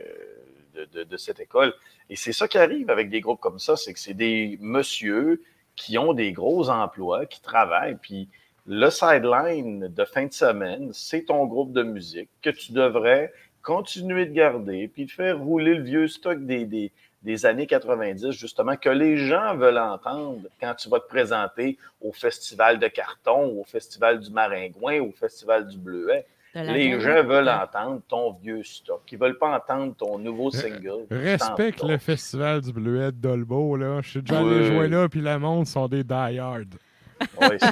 de, 0.74 1.18
cette 1.18 1.40
école. 1.40 1.74
Et 2.10 2.16
c'est 2.16 2.34
ça 2.34 2.48
qui 2.48 2.58
arrive 2.58 2.90
avec 2.90 3.10
des 3.10 3.22
groupes 3.22 3.40
comme 3.40 3.60
ça, 3.60 3.76
c'est 3.76 3.94
que 3.94 4.00
c'est 4.00 4.14
des 4.14 4.58
messieurs 4.62 5.42
qui 5.76 5.98
ont 5.98 6.14
des 6.14 6.32
gros 6.32 6.70
emplois, 6.70 7.26
qui 7.26 7.42
travaillent, 7.42 7.98
puis 8.02 8.28
le 8.68 8.90
sideline 8.90 9.88
de 9.88 10.06
fin 10.06 10.26
de 10.26 10.34
semaine, 10.34 10.92
c'est 10.94 11.26
ton 11.26 11.46
groupe 11.46 11.74
de 11.74 11.84
musique 11.84 12.30
que 12.42 12.50
tu 12.50 12.74
devrais 12.74 13.34
continuer 13.64 14.26
de 14.26 14.34
garder, 14.34 14.88
puis 14.88 15.06
de 15.06 15.12
faire 15.12 15.40
rouler 15.40 15.76
le 15.76 15.84
vieux 15.84 16.08
stock 16.08 16.46
des, 16.46 16.66
des, 16.66 16.92
des 17.24 17.46
années 17.46 17.68
90, 17.68 18.32
justement, 18.32 18.76
que 18.76 18.90
les 18.90 19.18
gens 19.18 19.56
veulent 19.56 19.78
entendre 19.78 20.48
quand 20.60 20.74
tu 20.76 20.90
vas 20.90 21.00
te 21.00 21.08
présenter 21.08 21.78
au 22.02 22.12
Festival 22.12 22.80
de 22.80 22.88
Carton, 22.88 23.60
au 23.60 23.64
Festival 23.64 24.20
du 24.20 24.32
Maringouin, 24.32 25.02
au 25.02 25.12
Festival 25.12 25.68
du 25.68 25.78
Bleuet. 25.78 26.26
La 26.54 26.64
Les 26.74 27.00
gens 27.00 27.24
veulent 27.24 27.48
entendre 27.50 28.02
ton 28.10 28.34
vieux 28.34 28.62
stock. 28.64 29.02
Ils 29.12 29.18
veulent 29.18 29.38
pas 29.38 29.56
entendre 29.56 29.96
ton 29.96 30.18
nouveau 30.18 30.48
Euh, 30.48 30.52
single. 30.58 31.06
Respecte 31.10 31.82
le 31.84 31.98
festival 31.98 32.60
du 32.62 32.74
Bleuet 32.74 33.12
de 33.14 33.18
Dolbeau, 33.18 33.78
là. 33.78 34.02
Je 34.02 34.10
suis 34.10 34.22
déjà 34.22 34.40
allé 34.40 34.50
Oui. 34.60 34.66
jouer 34.66 34.88
là, 34.90 35.08
puis 35.08 35.22
le 35.22 35.40
monde 35.40 35.66
sont 35.66 35.88
des 35.88 36.04
die-hard. 36.04 36.68
Ouais, 37.40 37.58
c'est. 37.60 37.72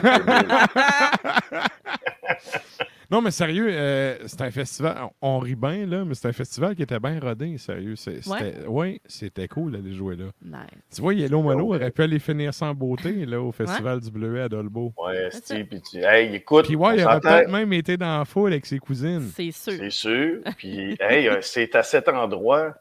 Non, 3.12 3.22
mais 3.22 3.32
sérieux, 3.32 3.68
euh, 3.72 4.18
c'est 4.28 4.42
un 4.42 4.52
festival. 4.52 5.10
On 5.22 5.40
rit 5.40 5.56
bien, 5.56 5.86
là, 5.88 6.06
mais 6.06 6.14
c'est 6.14 6.28
un 6.28 6.34
festival 6.34 6.76
qui 6.76 6.84
était 6.84 7.00
bien 7.00 7.20
rodé, 7.20 7.58
sérieux. 7.58 7.96
C'était, 7.96 8.66
ouais. 8.68 9.02
c'était 9.06 9.48
cool 9.48 9.72
d'aller 9.72 9.94
jouer 9.94 10.16
là. 10.16 10.26
Nice. 10.44 10.82
Tu 10.94 11.02
vois, 11.02 11.14
Yellow 11.14 11.42
Molo 11.42 11.66
Ouais. 11.70 11.78
aurait 11.78 11.92
pu 11.92 12.04
aller 12.04 12.20
finir 12.20 12.54
sans 12.54 12.74
beauté 12.74 13.26
là, 13.26 13.42
au 13.42 13.52
festival 13.52 14.00
du 14.00 14.12
Bleuet 14.12 14.42
à 14.42 14.50
Dolbeau. 14.50 14.94
Ouais, 14.98 15.30
C'est 15.32 15.64
puis 15.64 15.82
tu. 15.82 15.98
Hey, 16.04 16.36
écoute, 16.36 16.66
Puis 16.66 16.76
ouais, 16.76 16.98
il 16.98 17.04
aurait 17.04 17.20
peut-être 17.20 17.50
même 17.50 17.74
été 17.74 17.98
dans 17.98 18.20
la 18.20 18.26
foule 18.26 18.52
avec 18.52 18.66
ses 18.66 18.80
cousines. 18.80 19.30
C'est 19.36 19.52
sûr. 19.52 19.74
c'est 19.74 19.90
sûr. 19.90 20.42
Puis, 20.58 20.96
hey, 21.00 21.28
euh, 21.28 21.40
c'est 21.42 21.76
à 21.76 21.84
cet 21.84 22.08
endroit 22.10 22.76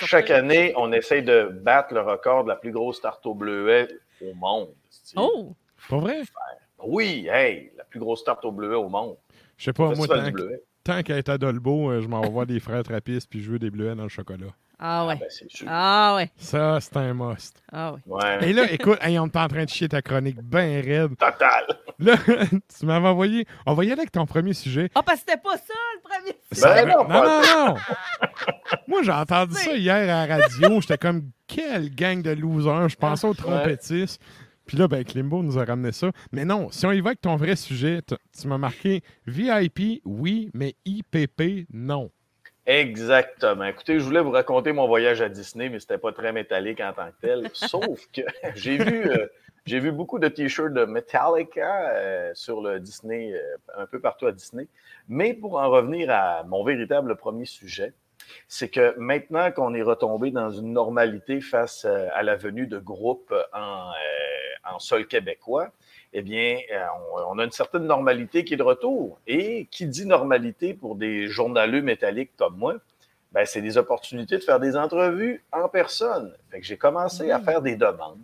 chaque 0.00 0.30
année, 0.30 0.72
on 0.76 0.92
essaye 0.92 1.22
de 1.22 1.48
battre 1.62 1.94
le 1.94 2.00
record 2.00 2.44
de 2.44 2.48
la 2.48 2.56
plus 2.56 2.72
grosse 2.72 3.00
tarte 3.00 3.24
au 3.26 3.34
bleuet 3.34 3.88
au 4.20 4.34
monde. 4.34 4.68
c'est-tu. 4.90 5.14
Oh! 5.16 5.54
Pas 5.88 5.98
vrai? 5.98 6.22
Oui, 6.84 7.28
hey, 7.30 7.72
la 7.76 7.84
plus 7.84 8.00
grosse 8.00 8.24
tarte 8.24 8.44
au 8.44 8.52
bleuet 8.52 8.76
au 8.76 8.88
monde. 8.88 9.16
Je 9.58 9.64
sais 9.64 9.72
pas, 9.72 9.90
moi, 9.94 10.06
tant, 10.06 10.30
tant 10.84 11.02
qu'à 11.02 11.16
être 11.18 11.28
à 11.28 11.36
Dolbeau, 11.38 11.90
euh, 11.90 12.00
je 12.00 12.08
m'en 12.08 12.20
vais 12.22 12.30
voir 12.30 12.46
des 12.46 12.60
frères 12.60 12.82
trappistes 12.84 13.28
puis 13.28 13.42
jouer 13.42 13.58
des 13.58 13.70
bleuets 13.70 13.94
dans 13.96 14.04
le 14.04 14.08
chocolat. 14.08 14.46
Ah 14.78 15.04
ouais. 15.08 15.16
Ben, 15.16 15.26
c'est 15.28 15.50
sûr. 15.50 15.66
Ah 15.68 16.14
ouais. 16.16 16.30
Ça, 16.36 16.78
c'est 16.80 16.96
un 16.96 17.12
must. 17.12 17.60
Ah 17.72 17.92
ouais. 17.94 17.98
Ouais. 18.06 18.48
Et 18.48 18.52
là, 18.52 18.70
écoute, 18.70 18.96
hey, 19.02 19.18
on 19.18 19.26
est 19.26 19.36
en 19.36 19.48
train 19.48 19.64
de 19.64 19.68
chier 19.68 19.88
ta 19.88 20.00
chronique 20.00 20.40
bien 20.40 20.80
raide. 20.80 21.16
Total. 21.18 21.64
Là, 21.98 22.14
tu 22.78 22.86
m'avais 22.86 23.08
envoyé. 23.08 23.44
On 23.66 23.74
va 23.74 23.82
y 23.84 23.88
aller 23.90 23.98
avec 24.02 24.12
ton 24.12 24.24
premier 24.24 24.52
sujet. 24.52 24.88
Ah, 24.94 25.02
parce 25.02 25.20
que 25.22 25.24
c'était 25.30 25.42
pas 25.42 25.56
ça 25.56 25.74
le 25.96 26.00
premier. 26.08 26.38
Ça- 26.52 26.74
Ben 26.74 26.86
non, 26.86 27.08
non, 27.08 27.24
non, 27.24 27.40
non. 27.66 27.76
Moi, 28.86 29.02
j'ai 29.02 29.10
entendu 29.10 29.54
ça 29.54 29.72
hier 29.74 29.96
à 29.96 30.26
la 30.26 30.36
radio. 30.36 30.80
J'étais 30.80 30.98
comme, 30.98 31.30
quelle 31.48 31.92
gang 31.92 32.22
de 32.22 32.30
losers. 32.30 32.88
Je 32.88 32.96
pensais 32.96 33.26
aux 33.26 33.34
trompettistes. 33.34 34.22
Puis 34.68 34.76
là, 34.76 34.86
ben, 34.86 35.02
Klimbo 35.02 35.42
nous 35.42 35.58
a 35.58 35.64
ramené 35.64 35.92
ça. 35.92 36.12
Mais 36.30 36.44
non, 36.44 36.70
si 36.70 36.84
on 36.84 36.92
y 36.92 37.00
va 37.00 37.08
avec 37.08 37.22
ton 37.22 37.36
vrai 37.36 37.56
sujet, 37.56 38.00
tu 38.38 38.48
m'as 38.48 38.58
marqué 38.58 39.02
VIP, 39.26 40.02
oui, 40.04 40.50
mais 40.52 40.74
IPP, 40.84 41.66
non. 41.72 42.10
Exactement. 42.66 43.64
Écoutez, 43.64 43.98
je 43.98 44.04
voulais 44.04 44.20
vous 44.20 44.30
raconter 44.30 44.72
mon 44.72 44.86
voyage 44.86 45.22
à 45.22 45.30
Disney, 45.30 45.70
mais 45.70 45.80
c'était 45.80 45.96
pas 45.96 46.12
très 46.12 46.34
métallique 46.34 46.82
en 46.82 46.92
tant 46.92 47.06
que 47.06 47.26
tel. 47.26 47.48
Sauf 47.54 47.98
que 48.12 48.20
j'ai 48.56 48.76
vu, 48.76 49.10
euh, 49.10 49.26
j'ai 49.64 49.80
vu 49.80 49.90
beaucoup 49.90 50.18
de 50.18 50.28
t-shirts 50.28 50.74
de 50.74 50.84
Metallica 50.84 51.88
euh, 51.92 52.30
sur 52.34 52.60
le 52.60 52.78
Disney, 52.78 53.32
euh, 53.32 53.56
un 53.74 53.86
peu 53.86 54.00
partout 54.00 54.26
à 54.26 54.32
Disney. 54.32 54.68
Mais 55.08 55.32
pour 55.32 55.58
en 55.58 55.70
revenir 55.70 56.10
à 56.10 56.44
mon 56.44 56.62
véritable 56.62 57.16
premier 57.16 57.46
sujet, 57.46 57.94
c'est 58.48 58.68
que 58.68 58.94
maintenant 58.98 59.50
qu'on 59.50 59.72
est 59.72 59.80
retombé 59.80 60.30
dans 60.30 60.50
une 60.50 60.74
normalité 60.74 61.40
face 61.40 61.86
à 61.86 62.22
la 62.22 62.36
venue 62.36 62.66
de 62.66 62.78
groupes 62.78 63.32
en, 63.54 63.92
en 64.74 64.78
sol 64.78 65.06
québécois, 65.06 65.68
eh 66.12 66.22
bien, 66.22 66.58
euh, 66.72 66.84
on, 67.28 67.38
a 67.38 67.44
une 67.44 67.50
certaine 67.50 67.84
normalité 67.84 68.44
qui 68.44 68.54
est 68.54 68.56
de 68.56 68.62
retour. 68.62 69.18
Et 69.26 69.66
qui 69.70 69.86
dit 69.86 70.06
normalité 70.06 70.74
pour 70.74 70.96
des 70.96 71.28
journaleux 71.28 71.82
métalliques 71.82 72.32
comme 72.36 72.56
moi, 72.56 72.74
ben, 73.32 73.44
c'est 73.44 73.60
des 73.60 73.76
opportunités 73.76 74.38
de 74.38 74.42
faire 74.42 74.58
des 74.58 74.76
entrevues 74.76 75.42
en 75.52 75.68
personne. 75.68 76.34
Fait 76.50 76.60
que 76.60 76.66
j'ai 76.66 76.78
commencé 76.78 77.30
à 77.30 77.40
faire 77.40 77.60
des 77.60 77.76
demandes 77.76 78.20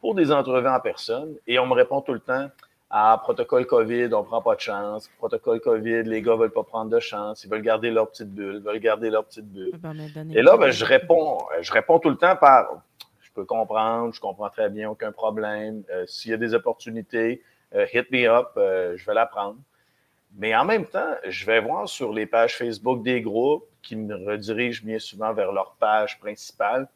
pour 0.00 0.14
des 0.14 0.30
entrevues 0.30 0.68
en 0.68 0.78
personne 0.80 1.34
et 1.46 1.58
on 1.58 1.66
me 1.66 1.74
répond 1.74 2.00
tout 2.02 2.12
le 2.12 2.20
temps 2.20 2.48
Ah, 2.88 3.18
protocole 3.20 3.66
COVID, 3.66 4.10
on 4.14 4.22
prend 4.22 4.40
pas 4.40 4.54
de 4.54 4.60
chance. 4.60 5.10
Protocole 5.18 5.60
COVID, 5.60 6.04
les 6.04 6.22
gars 6.22 6.36
veulent 6.36 6.52
pas 6.52 6.62
prendre 6.62 6.90
de 6.90 7.00
chance. 7.00 7.42
Ils 7.42 7.50
veulent 7.50 7.62
garder 7.62 7.90
leur 7.90 8.08
petite 8.08 8.32
bulle, 8.32 8.60
veulent 8.62 8.78
garder 8.78 9.10
leur 9.10 9.24
petite 9.24 9.50
bulle. 9.50 9.72
Ben, 9.78 9.98
a 9.98 10.08
donné- 10.08 10.36
Et 10.38 10.42
là, 10.42 10.56
ben, 10.56 10.70
je 10.70 10.84
réponds, 10.84 11.38
je 11.60 11.72
réponds 11.72 11.98
tout 11.98 12.10
le 12.10 12.16
temps 12.16 12.36
par 12.36 12.80
peux 13.34 13.44
comprendre, 13.44 14.14
je 14.14 14.20
comprends 14.20 14.50
très 14.50 14.70
bien, 14.70 14.90
aucun 14.90 15.12
problème. 15.12 15.82
Euh, 15.90 16.04
S'il 16.06 16.30
y 16.30 16.34
a 16.34 16.38
des 16.38 16.54
opportunités, 16.54 17.42
euh, 17.74 17.86
hit 17.92 18.10
me 18.10 18.26
up, 18.28 18.50
euh, 18.56 18.96
je 18.96 19.04
vais 19.04 19.14
la 19.14 19.26
prendre. 19.26 19.58
Mais 20.36 20.54
en 20.54 20.64
même 20.64 20.86
temps, 20.86 21.14
je 21.28 21.46
vais 21.46 21.60
voir 21.60 21.88
sur 21.88 22.12
les 22.12 22.26
pages 22.26 22.56
Facebook 22.56 23.02
des 23.02 23.20
groupes 23.20 23.66
qui 23.82 23.94
me 23.94 24.14
redirigent 24.14 24.84
bien 24.84 24.98
souvent 24.98 25.32
vers 25.32 25.52
leur 25.52 25.76
page 25.78 26.18
principale. 26.18 26.88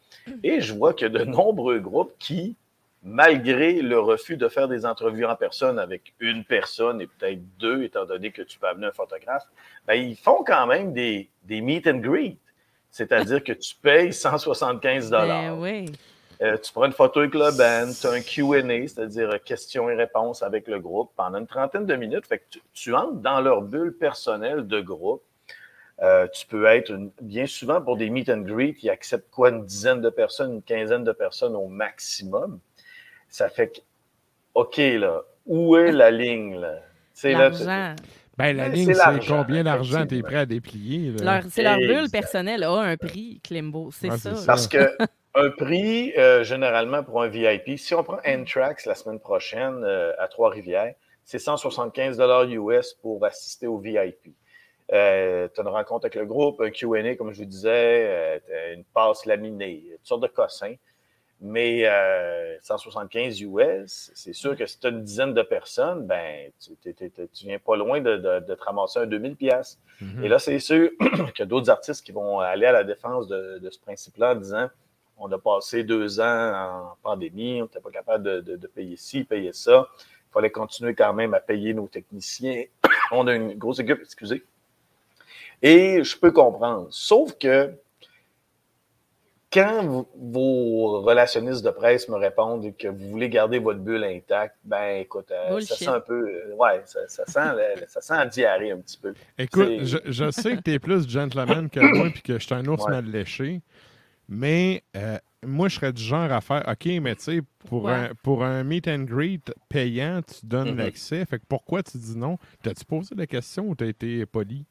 Et 0.42 0.61
je 0.61 0.75
vois 0.75 0.92
qu'il 0.95 1.12
y 1.12 1.16
a 1.16 1.18
de 1.21 1.25
nombreux 1.25 1.78
groupes 1.78 2.14
qui, 2.18 2.57
malgré 3.02 3.80
le 3.80 4.00
refus 4.00 4.37
de 4.37 4.49
faire 4.49 4.66
des 4.66 4.85
entrevues 4.85 5.25
en 5.25 5.37
personne 5.37 5.78
avec 5.78 6.14
une 6.18 6.45
personne 6.45 7.00
et 7.00 7.07
peut-être 7.07 7.40
deux, 7.59 7.85
étant 7.85 8.07
donné 8.07 8.33
que 8.33 8.42
tu 8.42 8.59
peux 8.59 8.66
amener 8.66 8.88
un 8.88 8.92
photographe, 8.92 9.47
ben, 9.87 9.95
ils 9.95 10.16
font 10.16 10.42
quand 10.45 10.66
même 10.66 10.92
des, 10.92 11.28
des 11.45 11.61
meet 11.61 11.87
and 11.87 11.99
greet. 11.99 12.38
C'est-à-dire 12.90 13.45
que 13.45 13.52
tu 13.52 13.75
payes 13.76 14.12
175 14.12 15.11
Ben 15.11 15.59
oui. 15.61 15.92
Euh, 16.42 16.57
tu 16.59 16.73
prends 16.73 16.85
une 16.87 16.92
photo 16.92 17.21
avec 17.21 17.35
le 17.35 17.50
band, 17.57 17.92
tu 17.92 18.07
as 18.07 18.11
un 18.12 18.21
QA, 18.21 18.87
c'est-à-dire 18.87 19.42
questions 19.42 19.90
et 19.90 19.95
réponses 19.95 20.42
avec 20.42 20.68
le 20.68 20.78
groupe 20.78 21.11
pendant 21.16 21.38
une 21.38 21.47
trentaine 21.47 21.87
de 21.87 21.97
minutes. 21.97 22.26
Fait 22.26 22.38
que 22.38 22.45
tu, 22.50 22.61
tu 22.73 22.95
entres 22.95 23.14
dans 23.14 23.40
leur 23.40 23.62
bulle 23.62 23.97
personnelle 23.97 24.66
de 24.66 24.80
groupe. 24.80 25.23
Euh, 26.00 26.28
tu 26.33 26.47
peux 26.47 26.64
être 26.66 26.90
une- 26.92 27.11
bien 27.21 27.47
souvent 27.47 27.80
pour 27.83 27.97
des 27.97 28.09
meet 28.09 28.28
and 28.28 28.42
greet 28.42 28.75
qui 28.75 28.88
acceptent 28.88 29.30
quoi, 29.33 29.50
une 29.50 29.64
dizaine 29.64 30.00
de 30.00 30.11
personnes, 30.11 30.54
une 30.54 30.62
quinzaine 30.62 31.02
de 31.02 31.11
personnes 31.11 31.57
au 31.57 31.66
maximum. 31.66 32.61
Ça 33.28 33.49
fait 33.49 33.68
que, 33.68 33.80
OK, 34.54 34.76
là, 34.76 35.23
où 35.45 35.76
est 35.76 35.90
la 35.92 36.11
ligne, 36.12 36.61
là? 36.61 36.76
L'argent. 37.64 37.97
Ben, 38.37 38.57
la 38.57 38.68
ligne, 38.68 38.95
c'est 38.95 39.26
combien 39.26 39.64
d'argent 39.64 40.07
tu 40.07 40.18
es 40.18 40.23
prêt 40.23 40.37
à 40.37 40.47
déplier. 40.47 41.12
C'est 41.50 41.64
leur 41.64 41.78
bulle 41.78 42.09
personnelle 42.11 42.62
a 42.62 42.71
un 42.71 42.97
prix, 42.97 43.40
Klimbo. 43.42 43.90
C'est 43.90 44.16
ça. 44.16 44.35
Parce 44.47 44.68
que 44.68 44.97
un 45.38 45.50
prix, 45.50 46.12
euh, 46.18 46.42
généralement, 46.45 47.02
pour 47.02 47.23
un 47.23 47.28
VIP, 47.28 47.78
si 47.78 47.95
on 47.95 48.02
prend 48.02 48.18
N-Trax 48.25 48.87
la 48.87 48.95
semaine 48.95 49.21
prochaine 49.21 49.83
euh, 49.85 50.12
à 50.18 50.28
Trois-Rivières, 50.28 50.95
c'est 51.25 51.38
175 51.38 52.18
US 52.50 52.95
pour 52.95 53.25
assister 53.25 53.66
au 53.66 53.78
VIP. 53.78 54.35
Euh, 54.92 55.49
tu 55.54 55.61
as 55.61 55.62
une 55.62 55.68
rencontre 55.68 56.07
avec 56.07 56.14
le 56.16 56.25
groupe, 56.25 56.61
un 56.61 56.71
QA, 56.71 57.14
comme 57.16 57.33
je 57.33 57.38
vous 57.38 57.45
disais, 57.45 58.40
une 58.75 58.85
passe 58.85 59.26
laminée, 59.26 59.85
toutes 59.99 60.07
sortes 60.07 60.23
de 60.23 60.28
cossins. 60.28 60.75
Mais 61.40 61.83
euh, 61.85 62.57
175 62.62 63.40
US, 63.42 64.11
c'est 64.14 64.33
sûr 64.33 64.57
que 64.57 64.66
si 64.66 64.80
tu 64.80 64.87
as 64.88 64.90
une 64.90 65.04
dizaine 65.04 65.35
de 65.35 65.42
personnes, 65.42 66.04
ben, 66.04 66.50
tu, 66.59 66.73
tu 66.83 67.47
viens 67.47 67.61
pas 67.61 67.76
loin 67.76 68.00
de, 68.00 68.16
de- 68.16 68.40
de 68.40 68.54
te 68.54 68.64
ramasser 68.64 68.99
un 69.00 69.07
2000 69.07 69.37
pièces. 69.37 69.78
Mhm. 70.00 70.25
Et 70.25 70.28
là, 70.28 70.38
c'est 70.40 70.59
sûr 70.59 70.90
qu'il 71.00 71.38
y 71.38 71.42
a 71.42 71.47
d'autres 71.47 71.71
artistes 71.71 72.04
qui 72.04 72.11
vont 72.11 72.40
aller 72.40 72.66
à 72.66 72.73
la 72.73 72.83
défense 72.83 73.28
de, 73.28 73.59
de 73.59 73.71
ce 73.71 73.78
principe-là 73.78 74.33
en 74.33 74.35
disant 74.35 74.68
on 75.19 75.31
a 75.33 75.39
passé 75.39 75.85
deux 75.85 76.21
ans 76.21 76.53
en 76.55 76.97
pandémie, 77.03 77.61
on 77.61 77.65
n'était 77.65 77.81
pas 77.81 77.91
capable 77.91 78.25
de, 78.25 78.41
de- 78.41 78.57
de 78.57 78.67
payer 78.67 78.97
ci, 78.97 79.25
payer 79.25 79.53
ça. 79.53 79.89
Il 79.99 80.33
fallait 80.33 80.51
continuer 80.51 80.95
quand 80.95 81.13
même 81.13 81.35
à 81.35 81.41
payer 81.41 81.75
nos 81.75 81.87
techniciens. 81.89 82.65
on 83.13 83.27
a 83.27 83.35
une 83.35 83.55
grosse 83.55 83.79
équipe, 83.81 83.99
excusez. 84.03 84.45
Et 85.63 86.05
je 86.05 86.17
peux 86.19 86.31
comprendre. 86.31 86.87
Sauf 86.91 87.37
que 87.39 87.73
quand 89.51 90.07
vos 90.15 91.01
relationnistes 91.01 91.65
de 91.65 91.71
presse 91.71 92.09
me 92.11 92.17
répondent 92.17 92.77
que 92.77 92.87
vous 92.89 93.09
voulez 93.09 93.31
garder 93.31 93.59
votre 93.59 93.79
bulle 93.81 94.05
intacte, 94.05 94.57
ben 94.63 94.99
écoute, 95.01 95.31
euh, 95.31 95.59
ça 95.61 95.75
sent 95.75 95.87
un 95.89 96.01
peu. 96.01 96.29
euh, 96.29 96.55
ouais, 96.55 96.83
ça, 96.85 97.01
ça 97.09 97.25
sent, 97.25 97.55
le- 97.57 97.87
ça 97.89 98.03
sent 98.03 98.15
la 98.15 98.27
diarrhée 98.27 98.73
un 98.73 98.79
petit 98.79 98.99
peu. 98.99 99.15
Écoute, 99.39 99.71
je, 99.85 99.97
je 100.05 100.31
sais 100.31 100.55
que 100.57 100.61
tu 100.61 100.73
es 100.75 100.79
plus 100.79 101.09
gentleman 101.09 101.71
que 101.71 101.81
moi 101.97 102.11
puis 102.11 102.21
que 102.21 102.39
je 102.39 102.45
suis 102.45 102.55
un 102.55 102.67
ours 102.67 102.85
Ouais. 102.85 102.91
mal 102.91 103.07
léché, 103.07 103.63
mais 104.28 104.82
euh, 104.97 105.18
moi, 105.44 105.68
je 105.68 105.76
serais 105.76 105.92
du 105.92 106.02
genre 106.02 106.30
à 106.32 106.40
faire 106.40 106.64
OK, 106.68 106.87
mais 107.00 107.14
tu 107.16 107.23
sais, 107.23 107.40
pour 107.68 107.88
un, 107.88 108.11
pour 108.23 108.44
un 108.44 108.64
meet 108.64 108.88
and 108.88 109.04
greet 109.04 109.52
payant, 109.68 110.20
tu 110.23 110.44
donnes 110.47 110.73
Mhm. 110.73 110.76
l'accès. 110.76 111.25
Fait 111.26 111.38
que 111.38 111.44
pourquoi 111.49 111.82
tu 111.82 111.97
dis 111.99 112.16
non? 112.16 112.38
T'as-tu 112.62 112.85
posé 112.85 113.14
la 113.14 113.26
question 113.26 113.68
ou 113.68 113.75
t'as 113.75 113.87
été 113.87 114.26
poli? 114.26 114.64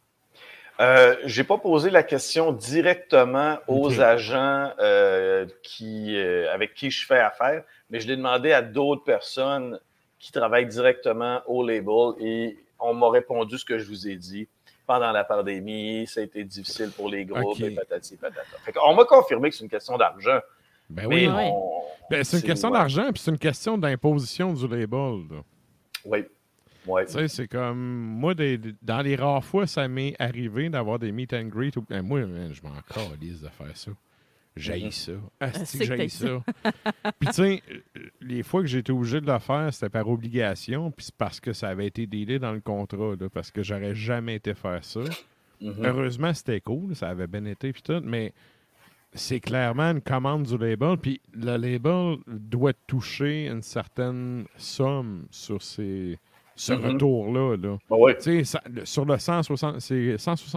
Euh, 0.79 1.15
j'ai 1.25 1.43
pas 1.43 1.57
posé 1.57 1.89
la 1.89 2.03
question 2.03 2.51
directement 2.51 3.57
aux 3.67 3.99
agents 3.99 4.71
euh, 4.79 5.47
qui, 5.63 6.15
euh, 6.15 6.53
avec 6.53 6.75
qui 6.75 6.91
je 6.91 7.03
fais 7.05 7.17
affaire, 7.19 7.63
mais 7.89 7.99
je 7.99 8.07
l'ai 8.07 8.15
demandé 8.15 8.51
à 8.51 8.61
d'autres 8.61 9.03
personnes 9.03 9.79
qui 10.19 10.31
travaillent 10.31 10.67
directement 10.67 11.41
au 11.47 11.65
label 11.65 12.13
et 12.19 12.57
on 12.79 12.93
m'a 12.93 13.09
répondu 13.09 13.57
ce 13.57 13.65
que 13.65 13.79
je 13.79 13.85
vous 13.87 14.07
ai 14.07 14.15
dit. 14.17 14.47
Pendant 14.87 15.11
la 15.11 15.25
pandémie, 15.25 16.07
ça 16.07 16.21
a 16.21 16.23
été 16.23 16.43
difficile 16.45 16.91
pour 16.95 17.09
les 17.09 17.25
groupes 17.25 17.59
et 17.59 17.71
patati 17.71 18.15
patata. 18.15 18.41
Fait 18.63 18.73
on 18.83 18.95
m'a 18.95 19.03
confirmé 19.03 19.49
que 19.49 19.55
c'est 19.57 19.63
une 19.65 19.69
question 19.69 19.97
d'argent. 19.97 20.39
Ben 20.89 21.07
mais 21.09 21.27
oui. 21.27 21.49
Ben, 22.09 22.23
c'est 22.23 22.37
une 22.37 22.43
question 22.43 22.69
ouais. 22.69 22.77
d'argent 22.77 23.11
puis 23.13 23.21
c'est 23.21 23.31
une 23.31 23.37
question 23.37 23.77
d'imposition 23.77 24.53
du 24.53 24.65
label. 24.65 25.25
là. 25.29 25.43
Oui. 26.05 26.23
Ouais. 26.85 27.05
Tu 27.05 27.11
sais, 27.11 27.27
c'est 27.27 27.47
comme. 27.49 27.77
Moi, 27.77 28.33
des- 28.33 28.57
dans 28.81 29.01
les 29.01 29.17
rares 29.17 29.43
fois, 29.43 29.67
ça 29.67 29.89
m'est 29.89 30.15
arrivé 30.19 30.69
d'avoir 30.69 30.97
des 30.99 31.11
meet 31.11 31.33
and 31.33 31.47
greet. 31.47 31.73
ben, 31.89 32.01
moi, 32.01 32.21
je 32.21 32.61
m'en 32.61 32.71
calisse 32.93 33.41
de 33.41 33.49
faire 33.49 33.75
ça. 33.75 33.91
J'haïs 34.57 34.85
Mhm. 34.85 34.91
ça. 34.91 35.11
Ah, 35.39 35.45
Asti 35.45 36.09
ça? 36.09 36.43
puis, 37.19 37.27
tu 37.29 37.33
sais, 37.33 37.63
euh, 37.71 37.79
les 38.21 38.43
fois 38.43 38.61
que 38.61 38.67
j'ai 38.67 38.79
été 38.79 38.91
obligé 38.91 39.21
de 39.21 39.31
le 39.31 39.39
faire, 39.39 39.73
c'était 39.73 39.89
par 39.89 40.07
obligation. 40.09 40.91
Puis, 40.91 41.05
c'est 41.05 41.15
parce 41.15 41.39
que 41.39 41.53
ça 41.53 41.69
avait 41.69 41.87
été 41.87 42.05
dealé 42.07 42.39
dans 42.39 42.51
le 42.53 42.59
contrat. 42.61 43.15
là, 43.19 43.29
parce 43.29 43.51
que 43.51 43.63
j'aurais 43.63 43.95
jamais 43.95 44.35
été 44.35 44.53
faire 44.53 44.83
ça. 44.83 45.01
Mhm. 45.61 45.75
Heureusement, 45.85 46.33
c'était 46.33 46.61
cool. 46.61 46.95
Ça 46.95 47.09
avait 47.09 47.27
bien 47.27 47.45
été. 47.45 47.71
Puis 47.73 47.81
tout. 47.81 48.01
Mais 48.03 48.33
c'est 49.13 49.39
clairement 49.39 49.91
une 49.91 50.01
commande 50.01 50.43
du 50.43 50.57
label. 50.57 50.97
Puis, 50.97 51.19
le 51.33 51.57
label 51.57 52.17
doit 52.27 52.73
toucher 52.85 53.47
une 53.47 53.61
certaine 53.63 54.45
somme 54.57 55.25
sur 55.31 55.61
ces, 55.61 56.19
ce 56.55 56.73
Mhm. 56.73 56.85
retour-là. 56.85 57.55
Là. 57.57 57.77
Ben 57.89 57.95
ouais. 57.97 58.15
Tu 58.17 58.21
sais, 58.23 58.43
ça- 58.43 58.63
le- 58.69 58.85
sur 58.85 59.05
le 59.05 59.17
160, 59.17 59.79
c'est 59.81 60.17
160 60.17 60.56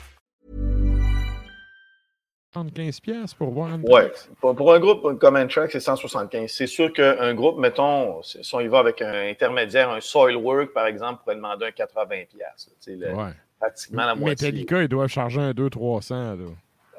75 2.55 2.99
pièces 2.99 3.33
pour 3.33 3.49
voir 3.51 3.69
une 3.73 3.81
Ouais. 3.89 4.11
Pour, 4.41 4.53
pour 4.55 4.73
un 4.73 4.79
groupe 4.79 5.17
comme 5.19 5.37
N-Track, 5.37 5.71
c'est 5.71 5.79
175. 5.79 6.49
C'est 6.51 6.67
sûr 6.67 6.91
qu'un 6.91 7.33
groupe, 7.33 7.57
mettons, 7.57 8.21
si 8.23 8.39
on 8.53 8.59
y 8.59 8.67
va 8.67 8.79
avec 8.79 9.01
un 9.01 9.29
intermédiaire, 9.29 9.89
un 9.89 10.01
Soilwork, 10.01 10.73
par 10.73 10.85
exemple, 10.87 11.21
pourrait 11.23 11.35
demander 11.37 11.67
un 11.67 11.71
80 11.71 12.05
pièces. 12.29 12.69
Ouais. 12.87 13.31
Pratiquement 13.59 14.05
la 14.05 14.15
moitié. 14.15 14.47
Metallica, 14.49 14.81
ils 14.81 14.87
doivent 14.89 15.07
charger 15.07 15.39
un 15.39 15.51
200-300. 15.51 16.13
là. 16.13 16.35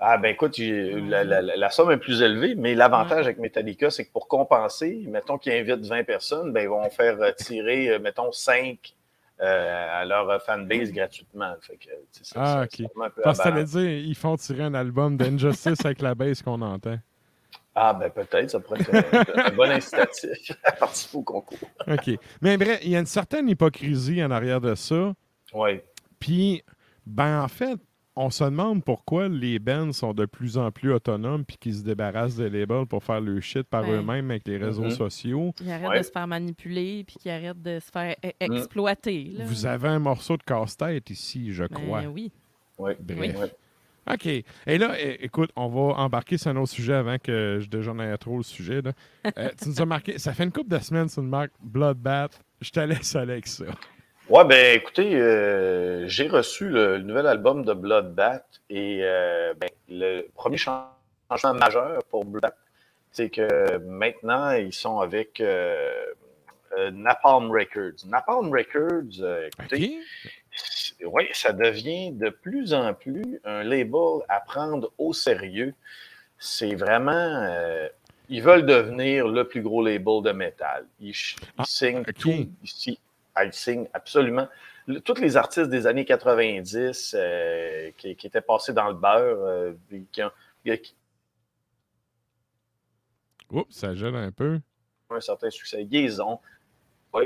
Ah 0.05 0.19
ben 0.19 0.31
écoute, 0.31 0.59
la, 0.59 1.23
la- 1.23 1.43
la- 1.43 1.57
la 1.57 1.71
somme 1.71 1.93
est 1.93 1.97
plus 1.97 2.23
élevée, 2.23 2.55
mais 2.57 2.75
l'avantage 2.75 3.25
avec 3.27 3.39
Metallica, 3.39 3.89
c'est 3.91 4.05
que 4.07 4.11
pour 4.11 4.27
compenser, 4.27 5.05
mettons 5.09 5.39
qu'ils 5.39 5.53
invitent 5.53 5.87
20 5.87 6.03
personnes, 6.05 6.53
ben 6.53 6.63
ils 6.63 6.69
vont 6.69 6.89
faire 6.91 7.21
euh, 7.23 7.31
tirer, 7.37 7.89
euh, 7.91 7.99
mettons, 8.01 8.33
5 8.33 8.57
euh, 8.57 8.89
à 9.47 10.05
leur 10.05 10.29
euh, 10.31 10.39
fanbase 10.39 10.93
gratuitement. 10.93 11.55
Fait 11.61 11.77
que, 11.77 11.91
ça- 12.23 12.35
Ah, 12.41 12.47
ça- 12.71 12.85
ok. 12.85 13.13
Parce 13.23 13.39
que 13.39 13.43
t'allais 13.45 13.65
dire, 13.65 13.91
ils 13.91 14.15
font 14.15 14.37
tirer 14.37 14.63
un 14.65 14.75
album 14.75 15.17
d'Injustice 15.17 15.85
avec 15.85 16.01
la 16.03 16.15
baisse 16.15 16.43
qu'on 16.43 16.61
entend. 16.63 16.99
Ah 17.75 17.95
ben 17.95 18.11
peut-être, 18.11 18.51
ça 18.51 18.61
pourrait 18.61 18.81
être 18.81 18.95
un, 18.95 19.47
un 19.47 19.51
bon 19.51 19.71
incitatif 19.71 20.53
à 20.65 20.73
participer 20.73 21.17
au 21.17 21.23
concours. 21.23 21.59
OK. 21.89 22.11
Mais 22.43 22.59
bref, 22.59 22.81
il 22.83 22.91
y 22.91 22.97
a 22.97 22.99
une 23.01 23.07
certaine 23.07 23.49
hypocrisie 23.49 24.23
en 24.23 24.31
arrière 24.31 24.61
de 24.61 24.75
ça. 24.75 25.15
Oui. 25.55 25.81
Puis, 26.21 26.63
ben 27.07 27.43
en 27.43 27.49
fait, 27.49 27.79
on 28.15 28.29
se 28.31 28.45
demande 28.45 28.85
pourquoi 28.85 29.29
les 29.29 29.59
bands 29.59 29.93
sont 29.93 30.13
de 30.13 30.27
plus 30.27 30.59
en 30.59 30.71
plus 30.71 30.93
autonomes 30.93 31.45
puis 31.45 31.57
qu'ils 31.59 31.75
se 31.77 31.83
débarrassent 31.83 32.37
des 32.37 32.51
labels 32.51 32.87
pour 32.87 33.03
faire 33.03 33.21
le 33.21 33.41
shit 33.41 33.63
par 33.63 33.83
Ouais. 33.89 33.97
eux-mêmes 33.97 34.31
avec 34.31 34.47
les 34.47 34.59
réseaux 34.59 34.83
Mhm. 34.85 34.91
sociaux. 34.91 35.55
Ils 35.61 35.71
arrêtent 35.71 35.89
Ouais. 35.89 35.99
de 36.01 36.05
se 36.05 36.11
faire 36.11 36.27
manipuler 36.27 37.05
puis 37.05 37.17
qu'ils 37.17 37.31
arrêtent 37.31 37.63
de 37.63 37.79
se 37.81 37.91
faire 37.91 38.15
e- 38.25 38.33
exploiter. 38.41 39.25
là. 39.37 39.45
Vous 39.47 39.65
avez 39.67 39.89
un 39.89 39.99
morceau 39.99 40.37
de 40.37 40.43
casse-tête 40.43 41.09
ici, 41.11 41.53
je 41.53 41.65
Ben 41.65 41.69
crois. 41.75 42.03
oui. 42.03 42.31
Oui. 42.79 42.93
Bref. 43.01 43.37
Oui. 43.41 43.47
OK. 44.13 44.27
Et 44.27 44.79
là, 44.79 44.97
écoute, 45.21 45.51
on 45.55 45.69
va 45.69 45.95
embarquer 46.03 46.37
sur 46.37 46.51
un 46.51 46.57
autre 46.57 46.73
sujet 46.73 46.95
avant 46.95 47.19
que 47.19 47.59
je 47.61 47.69
dégénère 47.69 48.19
trop 48.19 48.37
le 48.37 48.43
sujet. 48.43 48.83
là. 48.83 48.93
Euh, 49.39 49.49
tu 49.63 49.69
nous 49.69 49.81
as 49.81 49.87
marqué, 49.87 50.19
ça 50.19 50.35
fait 50.35 50.43
une 50.45 50.51
couple 50.51 50.71
de 50.71 50.79
semaines 50.81 51.09
sur 51.09 51.23
une 51.23 51.29
marque 51.29 51.53
Bloodbath. 51.63 52.41
Je 52.61 52.71
te 52.71 52.81
laisse 52.81 53.15
aller 53.15 53.33
avec 53.35 53.47
ça. 53.47 53.65
Ouais, 54.29 54.45
ben 54.45 54.77
écoutez, 54.77 55.15
euh, 55.17 56.07
j'ai 56.09 56.29
reçu 56.29 56.69
le, 56.69 56.97
le 56.97 57.03
nouvel 57.03 57.27
album 57.27 57.65
de 57.65 57.75
Bloodbath 57.75 58.61
et 58.71 59.01
euh, 59.03 59.53
ben, 59.55 59.69
le 59.89 60.23
premier 60.35 60.57
changement 60.57 61.55
majeur 61.55 62.03
pour 62.05 62.25
Bloodbath, 62.25 62.57
c'est 63.11 63.29
que 63.31 63.77
maintenant, 63.79 64.53
ils 64.53 64.73
sont 64.73 65.01
avec 65.01 65.41
euh, 65.41 65.91
euh, 66.79 66.91
Napalm 66.93 67.51
Records. 67.51 68.07
Napalm 68.07 68.51
Records, 68.53 69.21
euh, 69.21 69.49
écoutez, 69.49 69.99
OK? 71.03 71.07
oui, 71.13 71.29
ça 71.33 71.53
devient 71.53 72.13
de 72.13 72.31
plus 72.31 72.73
en 72.73 72.95
plus 72.95 73.41
un 73.45 73.65
label 73.65 74.21
à 74.29 74.41
prendre 74.41 74.93
au 74.99 75.13
sérieux. 75.13 75.75
C'est 76.39 76.75
vraiment. 76.75 77.13
euh, 77.13 77.89
ils 78.29 78.43
veulent 78.43 78.65
devenir 78.65 79.29
le 79.29 79.47
plus 79.47 79.61
gros 79.63 79.85
label 79.85 80.23
de 80.23 80.31
métal. 80.33 80.87
Ils, 81.01 81.15
Ah, 81.59 81.65
signent 81.67 82.05
tout 82.19 82.49
ici. 82.63 82.99
Ils 83.45 83.53
signent 83.53 83.89
absolument. 83.93 84.49
Tous 85.05 85.15
les 85.21 85.37
artistes 85.37 85.69
des 85.71 85.87
années 85.87 86.05
90 86.05 87.15
euh, 87.17 87.91
qui, 87.97 88.17
qui 88.17 88.27
étaient 88.27 88.41
passés 88.41 88.73
dans 88.73 88.89
le 88.89 88.95
beurre, 88.95 89.39
euh, 89.41 89.73
qui 90.11 90.23
ont, 90.23 90.31
qui 90.65 90.95
Oups, 93.51 93.75
ça 93.75 93.95
gèle 93.95 94.17
un 94.17 94.31
peu. 94.33 94.61
un 95.11 95.21
certain 95.21 95.51
succès. 95.51 95.87
Liaison. 95.91 96.41
Oui. 97.13 97.25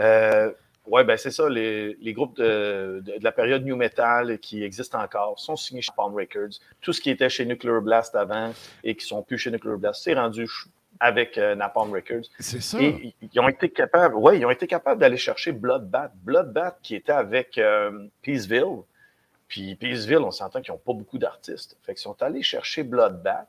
Euh, 0.00 0.52
ouais, 0.86 1.04
ben 1.04 1.16
c'est 1.16 1.32
ça. 1.32 1.48
Les, 1.48 1.94
les 2.00 2.12
groupes 2.12 2.36
de, 2.36 3.02
de- 3.04 3.18
de 3.18 3.24
la 3.24 3.32
période 3.32 3.64
New 3.64 3.76
Metal 3.76 4.38
qui 4.38 4.62
existent 4.62 5.02
encore 5.02 5.38
sont 5.40 5.56
signés 5.56 5.82
chez 5.82 5.92
Palm 5.96 6.14
Records. 6.14 6.60
Tout 6.80 6.92
ce 6.92 7.00
qui 7.00 7.10
était 7.10 7.28
chez 7.28 7.44
Nuclear 7.46 7.82
Blast 7.82 8.14
avant 8.14 8.54
et 8.84 8.94
qui 8.94 9.04
sont 9.04 9.22
plus 9.22 9.38
chez 9.38 9.50
Nuclear 9.50 9.76
Blast, 9.78 10.02
c'est 10.04 10.14
rendu 10.14 10.46
avec 11.00 11.38
euh, 11.38 11.54
Napalm 11.54 11.92
Records. 11.92 12.24
C'est 12.38 12.60
ça. 12.62 12.80
Et 12.80 13.14
ils- 13.32 13.40
ont 13.40 13.48
été 13.48 13.68
capables, 13.70 14.14
ouais, 14.16 14.38
ils 14.38 14.44
ont 14.46 14.50
été 14.50 14.66
capables 14.66 15.00
d'aller 15.00 15.16
chercher 15.16 15.52
Bloodbath. 15.52 16.12
Bloodbath 16.22 16.78
qui 16.82 16.94
était 16.96 17.12
avec 17.12 17.56
euh, 17.58 18.06
Peaceville. 18.22 18.82
Puis 19.46 19.74
Peaceville, 19.76 20.18
on 20.18 20.30
s'entend 20.30 20.60
qu'ils 20.60 20.72
n'ont 20.72 20.78
pas 20.78 20.92
beaucoup 20.92 21.18
d'artistes. 21.18 21.76
Fait 21.82 21.94
qu'ils 21.94 22.02
sont 22.02 22.20
allés 22.22 22.42
chercher 22.42 22.82
Bloodbath. 22.82 23.48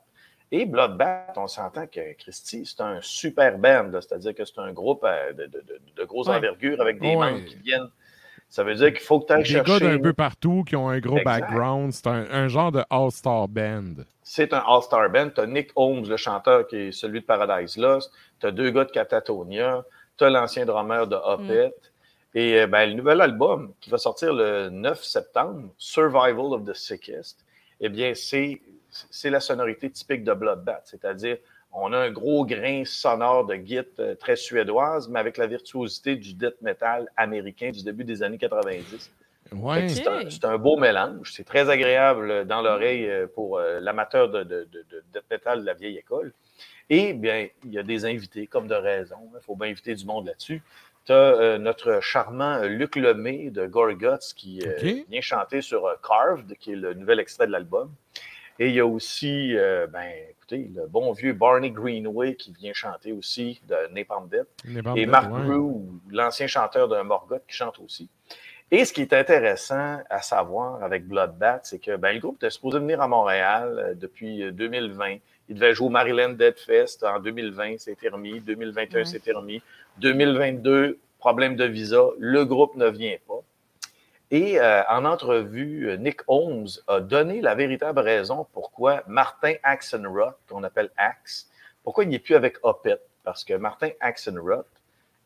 Et 0.52 0.64
Bloodbath, 0.66 1.36
on 1.36 1.46
s'entend 1.46 1.86
que 1.86 2.12
Christy, 2.14 2.64
c'est 2.66 2.80
un 2.82 2.98
super 3.02 3.58
band. 3.58 3.90
C'est-à-dire 3.92 4.34
que 4.34 4.44
c'est 4.44 4.58
un 4.58 4.72
groupe 4.72 5.04
euh, 5.04 5.32
de, 5.32 5.46
de, 5.46 5.60
de- 5.60 5.80
de 5.96 6.04
grosse 6.04 6.26
Ouais. 6.28 6.36
envergure 6.36 6.80
avec 6.80 6.98
des 7.00 7.08
Ouais. 7.14 7.32
membres 7.32 7.44
qui 7.44 7.56
viennent. 7.56 7.88
Ça 8.50 8.64
veut 8.64 8.74
dire 8.74 8.88
qu'il 8.92 9.00
faut 9.00 9.20
que 9.20 9.26
tu 9.28 9.32
ailles 9.32 9.42
Des 9.44 9.52
gars 9.54 9.64
chercher. 9.64 9.88
d'un 9.88 9.98
peu 10.00 10.12
partout 10.12 10.64
qui 10.66 10.74
ont 10.76 10.88
un 10.88 10.98
gros 10.98 11.16
Exact. 11.18 11.40
background. 11.40 11.92
C'est 11.92 12.06
un, 12.08 12.26
un 12.30 12.48
genre 12.48 12.72
de 12.72 12.82
all-star 12.90 13.48
band. 13.48 13.94
C'est 14.22 14.52
un 14.52 14.62
All-Star 14.64 15.10
Band. 15.10 15.30
Tu 15.34 15.40
as 15.40 15.46
Nick 15.48 15.70
Holmes, 15.74 16.04
le 16.08 16.16
chanteur, 16.16 16.66
qui 16.68 16.76
est 16.76 16.92
celui 16.92 17.20
de 17.20 17.24
Paradise 17.24 17.76
Lost. 17.76 18.12
Tu 18.38 18.46
as 18.46 18.52
deux 18.52 18.70
gars 18.70 18.84
de 18.84 18.90
Catatonia. 18.92 19.84
Tu 20.16 20.22
as 20.24 20.30
l'ancien 20.30 20.64
drummer 20.64 21.06
de 21.08 21.16
Hoppet. 21.16 21.74
Et 22.34 22.60
euh, 22.60 22.68
ben, 22.68 22.88
le 22.90 22.94
nouvel 22.94 23.20
album 23.22 23.72
qui 23.80 23.90
va 23.90 23.98
sortir 23.98 24.32
le 24.32 24.68
9 24.68 25.02
septembre, 25.02 25.70
Survival 25.78 26.52
of 26.52 26.64
the 26.64 26.74
Sickest, 26.74 27.44
eh 27.80 27.88
bien, 27.88 28.12
c'est 28.14 28.60
c'est 29.10 29.30
la 29.30 29.40
sonorité 29.40 29.90
typique 29.90 30.22
de 30.22 30.32
Bloodbath. 30.32 30.82
C'est-à-dire, 30.84 31.38
on 31.72 31.92
a 31.92 31.98
un 31.98 32.10
gros 32.10 32.44
grain 32.44 32.82
sonore 32.84 33.46
de 33.46 33.54
git 33.54 33.80
euh, 33.98 34.14
très 34.14 34.36
suédoise, 34.36 35.08
mais 35.08 35.20
avec 35.20 35.36
la 35.36 35.46
virtuosité 35.46 36.16
du 36.16 36.34
death 36.34 36.60
metal 36.62 37.08
américain 37.16 37.70
du 37.70 37.82
début 37.84 38.04
des 38.04 38.22
années 38.22 38.38
90. 38.38 39.10
Fait 39.50 39.56
Ouais. 39.56 39.82
que 39.82 39.88
C'est 39.88 40.06
un, 40.06 40.30
c'est 40.30 40.44
un 40.44 40.58
beau 40.58 40.76
mélange. 40.76 41.32
C'est 41.32 41.44
très 41.44 41.68
agréable 41.70 42.44
dans 42.46 42.62
l'oreille 42.62 43.08
euh, 43.08 43.26
pour 43.26 43.58
euh, 43.58 43.80
l'amateur 43.80 44.28
de, 44.28 44.42
de, 44.44 44.68
de, 44.70 44.84
de 44.90 45.02
death 45.12 45.24
metal 45.30 45.60
de 45.60 45.66
la 45.66 45.74
vieille 45.74 45.96
école. 45.98 46.32
Et 46.88 47.12
bien, 47.14 47.46
il 47.64 47.72
y 47.72 47.78
a 47.78 47.82
des 47.82 48.04
invités, 48.04 48.46
comme 48.46 48.66
de 48.66 48.74
raison. 48.74 49.16
Il 49.34 49.42
faut 49.44 49.54
bien 49.56 49.68
inviter 49.68 49.94
du 49.94 50.04
monde 50.04 50.26
là-dessus. 50.26 50.62
Tu 51.06 51.12
as 51.12 51.56
notre 51.58 52.00
charmant 52.02 52.62
Luc 52.64 52.94
Lemay 52.96 53.50
de 53.50 53.66
Gorguts 53.66 54.34
qui 54.36 54.60
euh, 54.66 55.02
vient 55.08 55.20
chanter 55.20 55.62
sur 55.62 55.86
euh, 55.86 55.94
Carved, 56.06 56.56
qui 56.58 56.72
est 56.72 56.76
le 56.76 56.92
nouvel 56.94 57.18
extrait 57.20 57.46
de 57.46 57.52
l'album. 57.52 57.90
Et 58.58 58.68
il 58.68 58.74
y 58.74 58.80
a 58.80 58.86
aussi, 58.86 59.56
euh, 59.56 59.86
ben, 59.86 60.12
le 60.58 60.86
bon 60.86 61.12
vieux 61.12 61.32
Barney 61.32 61.70
Greenway 61.70 62.34
qui 62.34 62.52
vient 62.52 62.72
chanter 62.72 63.12
aussi 63.12 63.60
de 63.68 63.76
Napalm 63.94 64.28
Death. 64.28 64.96
Et 64.96 65.06
Mark 65.06 65.32
ouais. 65.32 65.42
Brew, 65.42 65.82
l'ancien 66.10 66.46
chanteur 66.46 66.88
de 66.88 67.00
Morgoth, 67.02 67.42
qui 67.48 67.56
chante 67.56 67.78
aussi. 67.78 68.08
Et 68.72 68.84
ce 68.84 68.92
qui 68.92 69.00
est 69.02 69.12
intéressant 69.12 69.98
à 70.08 70.22
savoir 70.22 70.82
avec 70.84 71.06
Bloodbath, 71.08 71.62
c'est 71.64 71.80
que 71.80 71.96
ben, 71.96 72.12
le 72.14 72.20
groupe 72.20 72.36
était 72.36 72.50
supposé 72.50 72.78
venir 72.78 73.00
à 73.00 73.08
Montréal 73.08 73.76
euh, 73.78 73.94
depuis 73.94 74.44
euh, 74.44 74.52
2020. 74.52 75.16
Il 75.48 75.56
devait 75.56 75.74
jouer 75.74 75.88
au 75.88 75.90
Maryland 75.90 76.30
Dead 76.30 76.56
Fest 76.56 77.02
en 77.02 77.18
2020, 77.18 77.76
c'est 77.78 77.96
remis. 78.08 78.40
2021, 78.40 78.98
Ouais. 79.00 79.04
c'est 79.04 79.32
remis. 79.32 79.60
2022, 79.98 80.98
problème 81.18 81.56
de 81.56 81.64
visa. 81.64 82.00
Le 82.18 82.44
groupe 82.44 82.76
ne 82.76 82.88
vient 82.88 83.16
pas. 83.26 83.40
Et 84.30 84.60
euh, 84.60 84.82
en 84.88 85.04
entrevue, 85.04 85.88
euh, 85.88 85.96
Nick 85.96 86.20
Holmes 86.28 86.68
a 86.86 87.00
donné 87.00 87.40
la 87.40 87.54
véritable 87.54 87.98
raison 87.98 88.46
pourquoi 88.52 89.02
Martin 89.08 89.54
Axenroth, 89.62 90.36
qu'on 90.48 90.62
appelle 90.62 90.90
Axe, 90.96 91.48
pourquoi 91.82 92.04
il 92.04 92.10
n'est 92.10 92.20
plus 92.20 92.36
avec 92.36 92.58
Opet. 92.62 93.00
Parce 93.24 93.44
que 93.44 93.54
Martin 93.54 93.90
Axenroth 94.00 94.66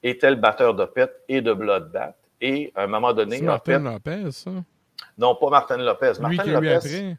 était 0.03 0.31
le 0.31 0.37
batteur 0.37 0.75
d'Opet 0.75 1.11
et 1.29 1.43
de 1.43 1.53
Bloodbath. 1.53 2.17
Et 2.41 2.73
à 2.75 2.85
un 2.85 2.87
moment 2.87 3.13
donné, 3.13 3.39
C'est 3.39 3.45
Martin 3.45 3.79
Lopez, 3.79 4.31
ça? 4.33 4.51
non, 5.19 5.35
pas 5.35 5.51
Martin 5.51 5.77
Lopez. 5.77 6.13
Lui 6.15 6.37
Martin 6.37 6.53
Lopez, 6.53 6.75
après? 6.75 7.17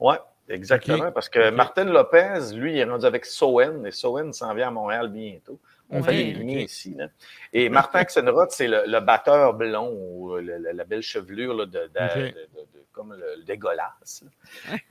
oui, 0.00 0.14
exactement. 0.48 1.12
Parce 1.12 1.28
que. 1.28 1.50
Martin 1.50 1.84
Lopez, 1.84 2.54
lui, 2.54 2.72
il 2.72 2.78
est 2.78 2.84
rendu 2.84 3.06
avec 3.06 3.24
Sowen, 3.24 3.84
et 3.86 3.90
Sowen 3.90 4.32
s'en 4.32 4.54
vient 4.54 4.68
à 4.68 4.70
Montréal 4.70 5.08
bientôt. 5.08 5.58
On 5.90 6.00
Ok, 6.00 6.06
fait 6.06 6.32
des 6.34 6.62
ici. 6.62 6.94
là. 6.94 7.08
Et 7.52 7.68
Martin 7.70 8.00
Axenroth, 8.00 8.50
c'est 8.50 8.68
le, 8.68 8.82
le 8.86 9.00
batteur 9.00 9.54
blond, 9.54 9.90
ou 9.98 10.36
le- 10.36 10.58
le- 10.58 10.72
la 10.72 10.84
belle 10.84 11.00
chevelure 11.02 11.54
là, 11.54 11.64
de, 11.64 11.70
de- 11.72 11.78
Ok. 11.84 11.88
de- 12.16 12.20
de- 12.20 12.60
de- 12.74 12.84
comme 12.92 13.14
le, 13.14 13.42
dégueulasse. 13.44 14.24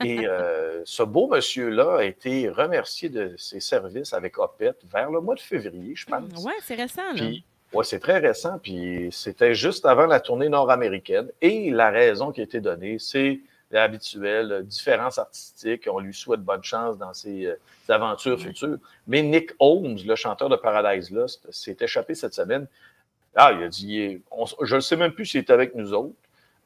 Et 0.02 0.26
euh, 0.26 0.80
ce 0.84 1.02
beau 1.02 1.28
monsieur-là 1.28 1.98
a 1.98 2.04
été 2.04 2.48
remercié 2.48 3.10
de 3.10 3.34
ses 3.36 3.60
services 3.60 4.12
avec 4.12 4.38
Opet 4.38 4.72
vers 4.90 5.10
le 5.10 5.20
mois 5.20 5.34
de 5.34 5.40
février, 5.40 5.94
je 5.94 6.06
pense. 6.06 6.44
Ouais, 6.44 6.52
c'est 6.62 6.74
récent, 6.74 7.02
là. 7.02 7.14
Puis, 7.14 7.44
ouais, 7.74 7.84
c'est 7.84 8.00
très 8.00 8.18
récent, 8.18 8.58
puis 8.58 9.08
c'était 9.12 9.54
juste 9.54 9.84
avant 9.86 10.06
la 10.06 10.20
tournée 10.20 10.48
nord-américaine. 10.48 11.30
Et 11.42 11.70
la 11.70 11.90
raison 11.90 12.32
qui 12.32 12.40
a 12.40 12.44
été 12.44 12.60
donnée, 12.60 12.98
c'est 12.98 13.40
habituel, 13.76 14.52
euh, 14.52 14.62
différence 14.62 15.18
artistique. 15.18 15.88
On 15.92 15.98
lui 15.98 16.14
souhaite 16.14 16.40
bonne 16.40 16.64
chance 16.64 16.96
dans 16.96 17.12
ses, 17.12 17.46
euh, 17.46 17.56
ses 17.86 17.92
aventures 17.92 18.40
futures. 18.40 18.78
Mais 19.06 19.22
Nick 19.22 19.50
Holmes, 19.58 19.98
le 20.06 20.14
chanteur 20.16 20.48
de 20.48 20.56
Paradise 20.56 21.10
Lost, 21.10 21.50
s'est 21.52 21.76
échappé 21.80 22.14
cette 22.14 22.34
semaine. 22.34 22.66
Ah, 23.34 23.52
il 23.52 23.62
a 23.62 23.68
dit, 23.68 24.22
on- 24.30 24.46
je 24.62 24.74
ne 24.76 24.80
sais 24.80 24.96
même 24.96 25.12
plus 25.12 25.26
s'il 25.26 25.40
est 25.40 25.50
avec 25.50 25.74
nous 25.74 25.92
autres. 25.92 26.14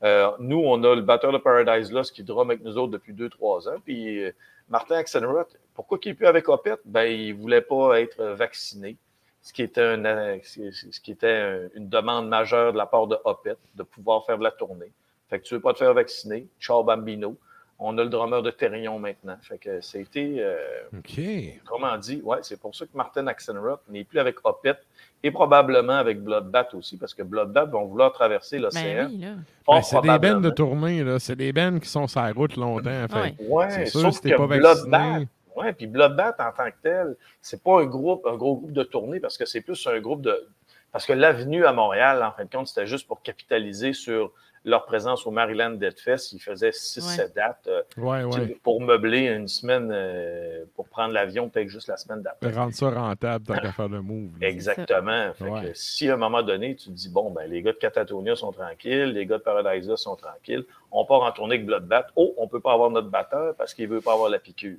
Euh, 0.04 0.30
nous, 0.38 0.58
on 0.58 0.82
a 0.84 0.94
le 0.94 1.02
batteur 1.02 1.32
de 1.32 1.38
Paradise 1.38 1.92
Lost 1.92 2.14
qui 2.14 2.22
drum 2.22 2.50
avec 2.50 2.62
nous 2.62 2.76
autres 2.78 2.92
depuis 2.92 3.12
deux, 3.12 3.28
trois 3.28 3.68
ans. 3.68 3.76
Puis 3.84 4.24
euh, 4.24 4.32
Martin 4.68 4.96
Axelrod, 4.96 5.46
pourquoi 5.74 5.98
il 6.02 6.08
n'est 6.08 6.14
plus 6.14 6.26
avec 6.26 6.48
Opet? 6.48 6.76
Ben, 6.84 7.04
il 7.04 7.36
ne 7.36 7.40
voulait 7.40 7.60
pas 7.60 8.00
être 8.00 8.22
vacciné, 8.24 8.96
ce 9.42 9.52
qui 9.52 9.62
était, 9.62 9.82
un, 9.82 10.38
ce 10.42 11.00
qui 11.00 11.12
était 11.12 11.28
un- 11.28 11.68
une 11.74 11.88
demande 11.88 12.28
majeure 12.28 12.72
de 12.72 12.78
la 12.78 12.86
part 12.86 13.06
de 13.06 13.16
Opet, 13.24 13.56
de 13.74 13.82
pouvoir 13.82 14.24
faire 14.24 14.38
de 14.38 14.44
la 14.44 14.50
tournée. 14.50 14.92
Fait 15.32 15.40
que 15.40 15.44
tu 15.44 15.54
ne 15.54 15.58
veux 15.58 15.62
pas 15.62 15.72
te 15.72 15.78
faire 15.78 15.94
vacciner, 15.94 16.46
ciao 16.60 16.84
Bambino. 16.84 17.38
On 17.78 17.96
a 17.96 18.04
le 18.04 18.10
drummer 18.10 18.42
de 18.42 18.50
Terrion 18.50 18.98
maintenant. 18.98 19.38
Fait 19.40 19.56
que 19.56 19.80
c'était, 19.80 20.34
euh, 20.40 20.98
OK. 20.98 21.24
comment 21.64 21.96
dit, 21.96 22.20
ouais, 22.22 22.36
c'est 22.42 22.60
pour 22.60 22.76
ça 22.76 22.84
que 22.84 22.94
Martin 22.94 23.26
Axelrod 23.26 23.78
n'est 23.88 24.04
plus 24.04 24.18
avec 24.18 24.36
Opet 24.44 24.74
et 25.22 25.30
probablement 25.30 25.94
avec 25.94 26.22
Bloodbath 26.22 26.74
aussi, 26.74 26.98
parce 26.98 27.14
que 27.14 27.22
Bloodbath 27.22 27.70
vont 27.70 27.86
vouloir 27.86 28.12
traverser 28.12 28.58
l'océan. 28.58 29.08
Ben 29.08 29.10
oui. 29.10 29.26
Fort 29.64 29.76
Ben, 29.76 29.82
c'est 29.82 30.00
des 30.02 30.18
bennes 30.18 30.42
de 30.42 30.50
tournée, 30.50 31.02
là. 31.02 31.18
C'est 31.18 31.36
des 31.36 31.54
bennes 31.54 31.80
qui 31.80 31.88
sont 31.88 32.06
sur 32.06 32.20
la 32.20 32.32
route 32.32 32.54
longtemps. 32.56 33.06
Fait. 33.08 33.34
Ouais. 33.40 33.70
C'est 33.70 33.86
sûr, 33.86 34.00
sauf 34.00 34.20
que 34.20 34.36
pas 34.36 34.46
vacciné. 34.46 35.28
ouais, 35.56 35.72
puis 35.72 35.86
Bloodbath 35.86 36.38
en 36.40 36.52
tant 36.52 36.70
que 36.70 36.76
tel, 36.82 37.16
c'est 37.40 37.62
pas 37.62 37.80
un 37.80 37.86
groupe, 37.86 38.26
un 38.26 38.36
gros 38.36 38.56
groupe 38.56 38.72
de 38.72 38.82
tournée 38.82 39.18
parce 39.18 39.38
que 39.38 39.46
c'est 39.46 39.62
plus 39.62 39.86
un 39.86 39.98
groupe 39.98 40.20
de. 40.20 40.46
Parce 40.92 41.06
que 41.06 41.14
l'avenue 41.14 41.64
à 41.64 41.72
Montréal, 41.72 42.22
en 42.22 42.32
fin 42.32 42.44
de 42.44 42.50
compte, 42.50 42.68
c'était 42.68 42.86
juste 42.86 43.08
pour 43.08 43.22
capitaliser 43.22 43.94
sur 43.94 44.30
leur 44.64 44.85
présence 44.85 45.27
au 45.27 45.31
Maryland 45.31 45.70
Dead 45.70 45.98
Fest. 45.98 46.33
Ils 46.33 46.38
faisaient 46.38 46.70
6-7 46.70 47.35
dates 47.35 47.66
euh, 47.68 47.83
Ouais, 47.96 48.22
ouais. 48.25 48.57
pour 48.62 48.81
meubler 48.81 49.27
une 49.27 49.48
semaine, 49.48 49.90
euh, 49.92 50.64
pour 50.77 50.88
prendre 50.88 51.12
l'avion, 51.12 51.48
peut-être 51.48 51.68
juste 51.68 51.88
la 51.88 51.96
semaine 51.96 52.22
d'après. 52.22 52.51
Rendre 52.53 52.72
ça 52.72 52.90
rentable 52.90 53.44
tant 53.44 53.55
qu'à 53.55 53.72
faire 53.72 53.88
le 53.88 54.01
move. 54.03 54.31
là. 54.40 54.48
Exactement. 54.48 55.33
Fait 55.35 55.44
que 55.44 55.51
Ouais. 55.51 55.72
si 55.75 56.09
à 56.09 56.14
un 56.14 56.16
moment 56.16 56.42
donné, 56.42 56.77
tu 56.77 56.87
te 56.87 56.90
dis, 56.94 57.09
bon, 57.09 57.31
ben, 57.31 57.51
les 57.51 57.61
gars 57.62 57.72
de 57.72 57.79
Catatonia 57.79 58.37
sont 58.37 58.53
tranquilles, 58.53 59.12
les 59.12 59.27
gars 59.27 59.38
de 59.38 59.42
Paradise 59.42 59.88
Lost 59.88 60.05
sont 60.05 60.16
tranquilles, 60.16 60.64
on 60.90 61.05
part 61.05 61.22
en 61.22 61.33
tournée 61.33 61.55
avec 61.57 61.66
Bloodbath. 61.66 62.07
Oh, 62.16 62.35
on 62.37 62.46
peut 62.46 62.61
pas 62.61 62.72
avoir 62.72 62.90
notre 62.90 63.09
batteur 63.09 63.55
parce 63.57 63.75
qu'il 63.75 63.88
veut 63.88 64.01
pas 64.01 64.12
avoir 64.12 64.31
la 64.31 64.38
piqûre. 64.38 64.77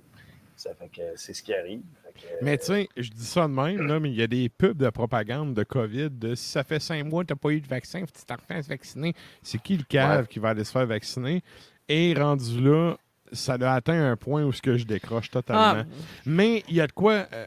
Ça 0.63 0.73
fait 0.75 0.87
que 0.87 1.01
c'est 1.15 1.33
ce 1.33 1.43
qui 1.43 1.53
arrive. 1.53 1.81
Fait 2.05 2.13
que, 2.21 2.27
Mais 2.43 2.57
tu 2.57 2.65
sais, 2.67 2.87
je 2.95 3.09
dis 3.09 3.25
ça 3.25 3.47
de 3.47 3.53
même, 3.53 3.85
là, 3.85 3.99
mais 3.99 4.09
il 4.09 4.15
y 4.15 4.21
a 4.23 4.27
des 4.27 4.47
pubs 4.47 4.77
de 4.77 4.89
propagande 4.89 5.53
de 5.53 5.63
COVID. 5.63 6.09
De, 6.11 6.35
si 6.35 6.49
ça 6.51 6.63
fait 6.63 6.79
cinq 6.79 7.03
mois 7.05 7.23
que 7.23 7.27
tu 7.27 7.33
n'as 7.33 7.37
pas 7.37 7.49
eu 7.49 7.59
de 7.59 7.67
vaccin, 7.67 7.99
faut 7.99 8.05
que 8.05 8.17
tu 8.17 8.23
t'en 8.25 8.35
refais 8.35 8.61
se 8.63 8.69
vacciner. 8.69 9.13
C'est 9.41 9.61
qui 9.61 9.75
le 9.75 9.83
cave 9.83 10.21
Ouais. 10.21 10.27
qui 10.27 10.39
va 10.39 10.49
aller 10.49 10.63
se 10.63 10.71
faire 10.71 10.85
vacciner? 10.85 11.43
Et 11.89 12.13
rendu 12.13 12.61
là, 12.61 12.95
ça 13.33 13.55
a 13.59 13.73
atteint 13.73 14.09
un 14.11 14.15
point 14.15 14.45
où 14.45 14.53
ce 14.53 14.61
que 14.61 14.77
je 14.77 14.85
décroche 14.85 15.29
totalement. 15.31 15.81
Ah, 15.81 15.95
Mais 16.25 16.63
il 16.69 16.75
y 16.75 16.81
a 16.81 16.87
de 16.87 16.93
quoi. 16.93 17.27
euh, 17.33 17.45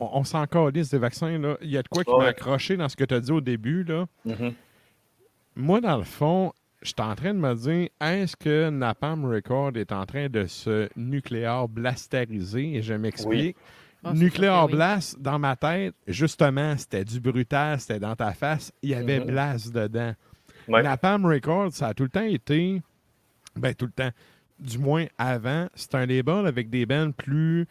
on 0.00 0.08
on 0.20 0.24
s'en 0.24 0.44
calisse 0.46 0.90
des 0.90 0.98
vaccins, 0.98 1.38
là. 1.38 1.56
Il 1.62 1.70
y 1.70 1.76
a 1.78 1.82
de 1.82 1.88
quoi 1.88 2.02
qui 2.02 2.10
m'a 2.10 2.24
accroché 2.26 2.76
dans 2.76 2.88
ce 2.88 2.96
que 2.96 3.04
tu 3.04 3.14
as 3.14 3.20
dit 3.20 3.30
au 3.30 3.40
début, 3.40 3.84
là. 3.84 4.06
mhm. 4.24 4.52
Moi, 5.54 5.80
dans 5.80 5.98
le 5.98 6.04
fond, 6.04 6.52
je 6.82 6.88
suis 6.88 6.94
en 6.98 7.14
train 7.14 7.32
de 7.34 7.38
me 7.38 7.54
dire, 7.54 7.88
est-ce 8.00 8.36
que 8.36 8.68
Napalm 8.70 9.24
Record 9.24 9.76
est 9.76 9.92
en 9.92 10.04
train 10.04 10.28
de 10.28 10.46
se 10.46 10.88
nucléaire 10.96 11.68
blastériser? 11.68 12.74
Et 12.74 12.82
je 12.82 12.94
m'explique. 12.94 13.56
Ah, 14.04 14.12
oui. 14.66 14.72
blast, 14.72 15.20
dans 15.20 15.38
ma 15.38 15.54
tête, 15.54 15.94
justement, 16.08 16.76
c'était 16.76 17.04
du 17.04 17.20
brutal, 17.20 17.78
c'était 17.78 18.00
dans 18.00 18.16
ta 18.16 18.32
face. 18.32 18.72
Il 18.82 18.90
y 18.90 18.94
avait 18.94 19.20
Mhm. 19.20 19.26
blast 19.26 19.72
dedans. 19.72 20.12
Ouais. 20.66 20.82
Napalm 20.82 21.24
Record, 21.26 21.72
ça 21.72 21.88
a 21.88 21.94
tout 21.94 22.02
le 22.04 22.08
temps 22.08 22.24
été, 22.24 22.82
ben 23.54 23.74
tout 23.74 23.86
le 23.86 23.92
temps, 23.92 24.10
du 24.58 24.78
moins 24.78 25.06
avant, 25.18 25.68
c'est 25.74 25.94
un 25.94 26.06
label 26.06 26.46
avec 26.46 26.68
des 26.68 26.84
bands 26.86 27.12
plus 27.12 27.66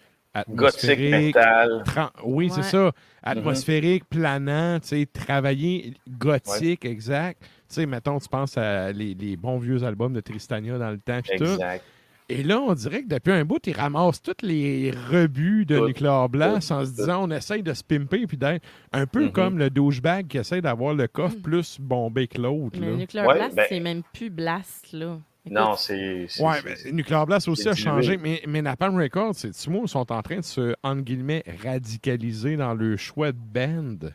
Gothique, 0.50 0.98
métal. 1.00 1.84
Oui, 2.24 2.50
c'est 2.50 2.58
Ouais. 2.58 2.63
ça. 2.63 2.91
Atmosphérique, 3.24 4.06
planant, 4.10 4.80
tu 4.80 4.88
sais, 4.88 5.06
travailler 5.06 5.94
gothique, 6.10 6.86
exact. 6.86 7.41
Tu 7.41 7.48
sais, 7.76 7.86
mettons, 7.86 8.20
tu 8.20 8.28
penses 8.30 8.58
à 8.58 8.91
les, 8.91 9.13
les 9.13 9.36
bons 9.38 9.58
vieux 9.60 9.84
albums 9.84 10.13
de 10.13 10.22
Tristania 10.22 10.78
dans 10.78 10.89
le 10.91 11.00
temps, 11.00 11.20
puis 11.22 11.38
tout. 11.38 11.44
Exact. 11.44 11.84
Et 12.30 12.44
là, 12.44 12.62
on 12.62 12.74
dirait 12.74 13.04
que 13.04 13.10
depuis 13.10 13.34
un 13.34 13.44
bout, 13.44 13.60
ils 13.67 13.76
ramassent 13.76 14.22
tous 14.22 14.36
les 14.41 14.91
rebuts 15.12 15.65
de 15.65 15.78
Tout, 15.80 15.88
Nuclear 15.88 16.30
Blast 16.30 16.70
tout, 16.70 16.74
en 16.76 16.86
se 16.86 16.89
tout. 16.91 16.96
disant 16.96 17.24
on 17.28 17.32
essaye 17.32 17.62
de 17.62 17.74
se 17.74 17.84
pimper 17.84 18.26
puis 18.26 18.38
d'être 18.38 18.63
un 18.94 19.06
peu 19.06 19.26
Mhm. 19.26 19.32
comme 19.34 19.58
le 19.58 19.70
douchebag 19.70 20.28
qui 20.28 20.38
essaie 20.38 20.62
d'avoir 20.62 20.94
le 20.94 21.08
coffre 21.10 21.36
plus 21.44 21.78
bombé 21.80 22.28
que 22.28 22.39
l'autre. 22.41 22.78
Mais 22.80 22.89
là. 22.91 22.96
Nuclear 22.96 23.28
Ouais, 23.28 23.36
Blast, 23.36 23.56
ben- 23.58 23.65
c'est 23.67 23.80
même 23.82 24.02
plus 24.13 24.30
Blast, 24.30 24.94
là. 24.94 25.17
Non, 25.50 25.76
c'est. 25.76 26.28
Ouais, 26.40 26.58
mais 26.64 26.92
Nuclear 26.92 27.26
Blast 27.26 27.48
aussi 27.48 27.68
a 27.68 27.74
changé, 27.74 28.18
mais, 28.18 28.42
mais 28.48 28.62
Napalm 28.62 28.96
Records, 28.96 29.36
c'est 29.36 29.52
tu 29.52 29.72
ils 29.72 29.88
sont 29.88 30.12
en 30.12 30.22
train 30.22 30.38
de 30.38 30.44
se, 30.44 30.76
entre 30.84 31.02
guillemets, 31.02 31.44
radicaliser 31.64 32.58
dans 32.58 32.74
le 32.76 32.96
choix 32.96 33.32
de 33.32 33.38
band. 33.38 34.10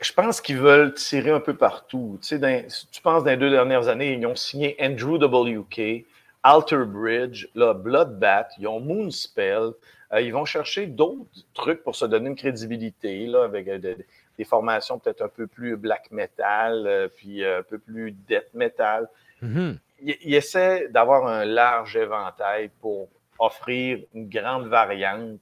Je 0.00 0.12
pense 0.12 0.40
qu'ils 0.40 0.58
veulent 0.58 0.92
tirer 0.94 1.30
un 1.30 1.40
peu 1.40 1.54
partout. 1.54 2.18
Tu 2.20 2.26
sais, 2.28 2.38
dans- 2.38 2.66
tu 2.90 3.00
penses 3.00 3.22
dans 3.24 3.30
les 3.30 3.36
deux 3.36 3.50
dernières 3.50 3.86
années, 3.88 4.14
ils 4.14 4.26
ont 4.26 4.34
signé 4.34 4.76
Andrew 4.80 5.16
WK, 5.18 6.04
Alter 6.42 6.84
Bridge, 6.86 7.46
là, 7.54 7.72
Bloodbath, 7.72 8.50
ils 8.58 8.66
ont 8.66 8.80
Moonspell. 8.80 9.70
Euh, 10.12 10.20
ils 10.20 10.32
vont 10.32 10.44
chercher 10.44 10.86
d'autres 10.86 11.24
trucs 11.54 11.82
pour 11.82 11.94
se 11.96 12.04
donner 12.04 12.28
une 12.28 12.36
crédibilité, 12.36 13.26
là, 13.26 13.44
avec 13.44 13.68
euh, 13.68 13.78
de- 13.78 13.96
des 14.36 14.44
formations 14.44 14.98
peut-être 14.98 15.22
un 15.22 15.28
peu 15.28 15.46
plus 15.46 15.76
black 15.76 16.10
metal, 16.10 16.84
euh, 16.86 17.08
puis 17.08 17.44
euh, 17.44 17.60
un 17.60 17.62
peu 17.62 17.78
plus 17.78 18.10
death 18.28 18.52
metal. 18.52 19.08
Mhm. 19.40 19.78
Ils 20.04 20.34
essaient 20.34 20.88
d'avoir 20.88 21.26
un 21.26 21.44
large 21.44 21.96
éventail 21.96 22.70
pour 22.80 23.08
offrir 23.38 24.00
une 24.14 24.28
grande 24.28 24.66
variante 24.66 25.40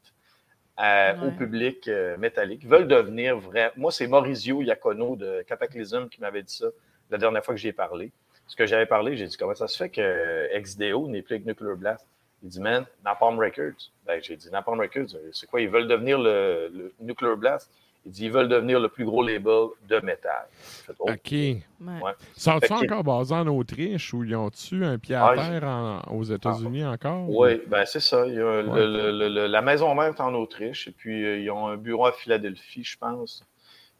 euh, 0.80 1.28
au 1.28 1.30
public 1.32 1.86
euh, 1.88 2.16
métallique. 2.16 2.62
Ils 2.62 2.68
veulent 2.68 2.88
devenir 2.88 3.38
vrai. 3.38 3.72
Moi, 3.76 3.92
c'est 3.92 4.06
Maurizio 4.06 4.62
Iacono 4.62 5.16
de 5.16 5.42
Cataclysm 5.42 6.08
qui 6.08 6.20
m'avait 6.20 6.42
dit 6.42 6.54
ça 6.54 6.66
la 7.10 7.18
dernière 7.18 7.44
fois 7.44 7.54
que 7.54 7.60
j'y 7.60 7.68
ai 7.68 7.72
parlé. 7.72 8.12
Ce 8.46 8.56
que 8.56 8.66
j'avais 8.66 8.86
parlé, 8.86 9.16
j'ai 9.16 9.26
dit 9.26 9.36
comment 9.36 9.54
ça 9.54 9.68
se 9.68 9.76
fait 9.76 9.90
que 9.90 10.00
euh, 10.00 10.60
XDO 10.60 11.08
n'est 11.08 11.22
plus 11.22 11.34
avec 11.34 11.46
Nuclear 11.46 11.76
Blast? 11.76 12.06
Il 12.42 12.48
dit, 12.48 12.60
man, 12.60 12.86
Napalm 13.04 13.38
Records. 13.38 13.90
Ben, 14.06 14.20
j'ai 14.22 14.36
dit, 14.36 14.50
Napalm 14.50 14.80
Records, 14.80 15.16
c'est 15.32 15.48
quoi? 15.48 15.60
Ils 15.60 15.68
veulent 15.68 15.86
devenir 15.86 16.18
le, 16.18 16.70
le 16.72 16.94
Nuclear 17.00 17.36
Blast. 17.36 17.70
Il 18.04 18.10
dit, 18.10 18.24
ils 18.24 18.32
veulent 18.32 18.48
devenir 18.48 18.80
le 18.80 18.88
plus 18.88 19.04
gros 19.04 19.22
label 19.22 19.68
de 19.88 20.00
métal. 20.04 20.46
Fait, 20.52 20.92
oh, 20.98 21.10
OK. 21.10 21.30
ouais. 21.32 21.62
Ouais. 21.80 22.12
Sont-ils 22.36 22.72
encore 22.72 23.04
basés 23.04 23.34
en 23.34 23.46
Autriche 23.46 24.12
ou 24.12 24.24
ils 24.24 24.34
ont-tu 24.34 24.84
un 24.84 24.98
pied 24.98 25.14
à 25.14 25.26
Ah, 25.26 25.34
terre 25.36 25.64
en- 25.64 26.00
aux 26.12 26.24
États-Unis 26.24 26.84
encore? 26.84 27.30
Oui, 27.30 27.60
ben 27.68 27.84
c'est 27.86 28.00
ça. 28.00 28.26
Il 28.26 28.34
y 28.34 28.38
a 28.40 28.62
le- 28.62 28.68
Ouais. 28.68 28.80
le- 28.86 29.12
le- 29.12 29.28
le- 29.28 29.46
la 29.46 29.62
maison 29.62 29.94
mère 29.94 30.06
est 30.06 30.20
en 30.20 30.34
Autriche 30.34 30.88
et 30.88 30.90
puis 30.90 31.24
euh, 31.24 31.38
ils 31.38 31.50
ont 31.52 31.68
un 31.68 31.76
bureau 31.76 32.06
à 32.06 32.12
Philadelphie, 32.12 32.82
je 32.82 32.98
pense. 32.98 33.44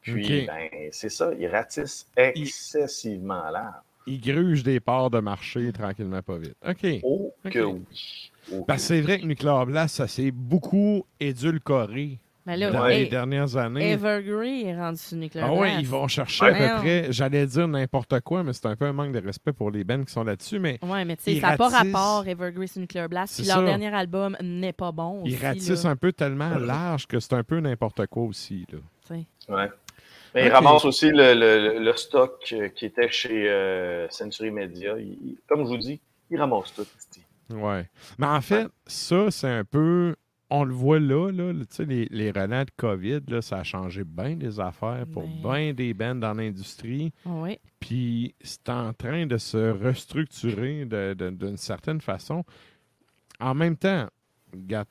Puis, 0.01 0.47
ben, 0.47 0.69
c'est 0.91 1.09
ça, 1.09 1.31
ils 1.39 1.47
ratissent 1.47 2.09
excessivement 2.17 3.49
large. 3.51 3.75
Ils 4.09 4.21
grugent 4.21 4.65
des 4.65 4.81
parts 4.81 5.11
de 5.11 5.21
marché 5.21 5.73
tranquillement, 5.73 6.23
pas 6.23 6.37
vite. 6.39 6.57
OK. 6.69 6.87
Oh 7.05 7.33
que 7.49 7.59
oui. 7.61 7.83
Oh 8.53 8.65
que 8.65 8.77
c'est 8.79 9.01
vrai 9.01 9.21
que 9.21 9.27
Nuclear 9.27 9.65
Blast, 9.65 9.95
ça 9.95 10.09
s'est 10.09 10.33
beaucoup 10.33 11.07
édulcoré 11.21 12.19
Mais 12.45 12.57
là, 12.57 12.71
dans 12.73 12.83
Ouais. 12.83 12.99
les 13.01 13.07
dernières 13.07 13.57
années. 13.57 13.93
Evergrey 13.93 14.63
est 14.63 14.77
rendu 14.77 14.99
sur 14.99 15.17
Nuclear 15.17 15.49
Ah 15.49 15.53
oui, 15.53 15.59
Blast. 15.69 15.81
ils 15.81 15.87
vont 15.89 16.09
chercher 16.09 16.45
Ouais. 16.45 16.65
à 16.65 16.75
peu 16.75 16.81
près, 16.81 17.07
j'allais 17.13 17.47
dire 17.47 17.69
n'importe 17.69 18.21
quoi, 18.21 18.43
mais 18.43 18.53
c'est 18.53 18.67
un 18.67 18.75
peu 18.75 18.87
un 18.87 18.93
manque 18.93 19.13
de 19.13 19.25
respect 19.25 19.53
pour 19.53 19.71
les 19.71 19.85
bands 19.85 20.03
qui 20.03 20.13
sont 20.13 20.25
là-dessus, 20.25 20.59
mais 20.59 20.79
Ouais, 20.83 21.05
mais 21.05 21.17
tu 21.17 21.23
sais, 21.23 21.33
Ils 21.35 21.41
ça 21.41 21.51
n'a 21.51 21.57
pas 21.57 21.69
ratissent- 21.69 21.93
rapport 21.95 22.27
Evergrey 22.27 22.67
sur 22.67 22.81
Nuclear 22.81 23.09
Blast. 23.09 23.37
Puis 23.39 23.47
leur 23.47 23.59
ça. 23.59 23.65
dernier 23.65 23.95
album 23.95 24.37
n'est 24.43 24.73
pas 24.73 24.91
bon. 24.91 25.23
ils 25.25 25.35
aussi, 25.35 25.45
ratissent 25.47 25.85
là, 25.85 25.91
un 25.91 25.97
peu 25.97 26.13
tellement 26.13 26.57
large 26.59 27.07
que 27.07 27.21
c'est 27.21 27.35
un 27.35 27.45
peu 27.45 27.61
n'importe 27.61 28.07
quoi 28.07 28.25
aussi. 28.25 28.67
Là. 28.73 28.79
Ouais. 29.49 29.69
Mais 30.35 30.47
ils 30.47 30.51
ramassent 30.51 30.85
aussi 30.87 31.11
le, 31.11 31.35
le- 31.35 31.79
le 31.79 31.93
stock 31.97 32.43
euh, 32.53 32.69
qui 32.69 32.87
était 32.87 33.11
chez 33.11 33.49
euh, 33.51 34.09
Century 34.09 34.51
Media. 34.51 34.99
Ils- 34.99 35.19
ils- 35.23 35.37
comme 35.47 35.61
je 35.65 35.69
vous 35.69 35.77
dis, 35.77 36.01
ils 36.31 36.39
ramassent 36.41 36.73
tout. 36.75 36.87
Ouais. 37.55 37.87
Mais 38.19 38.27
en 38.27 38.41
fait, 38.41 38.67
ça, 38.87 39.31
c'est 39.31 39.49
un 39.51 39.65
peu. 39.65 40.17
On 40.55 40.65
le 40.65 40.75
voit 40.75 41.01
là, 41.01 41.31
là 41.31 41.53
tu 41.61 41.65
sais, 41.71 41.85
les, 41.87 42.07
les 42.11 42.31
relents 42.31 42.65
de 42.65 42.71
COVID, 42.77 43.21
là, 43.29 43.41
ça 43.41 43.59
a 43.61 43.63
changé 43.65 44.05
bien 44.05 44.37
des 44.37 44.61
affaires 44.61 45.07
pour 45.11 45.23
Ben. 45.23 45.41
bien 45.43 45.73
des 45.73 45.95
bands 45.95 46.15
dans 46.15 46.35
l'industrie. 46.35 47.11
Oui. 47.25 47.59
Puis 47.81 48.35
c'est 48.43 48.69
en 48.69 48.93
train 48.93 49.25
de 49.27 49.39
se 49.39 49.71
restructurer 49.71 50.85
d'une 51.15 51.57
certaine 51.57 52.01
façon. 52.01 52.45
En 53.41 53.55
même 53.55 53.77
temps, 53.77 54.09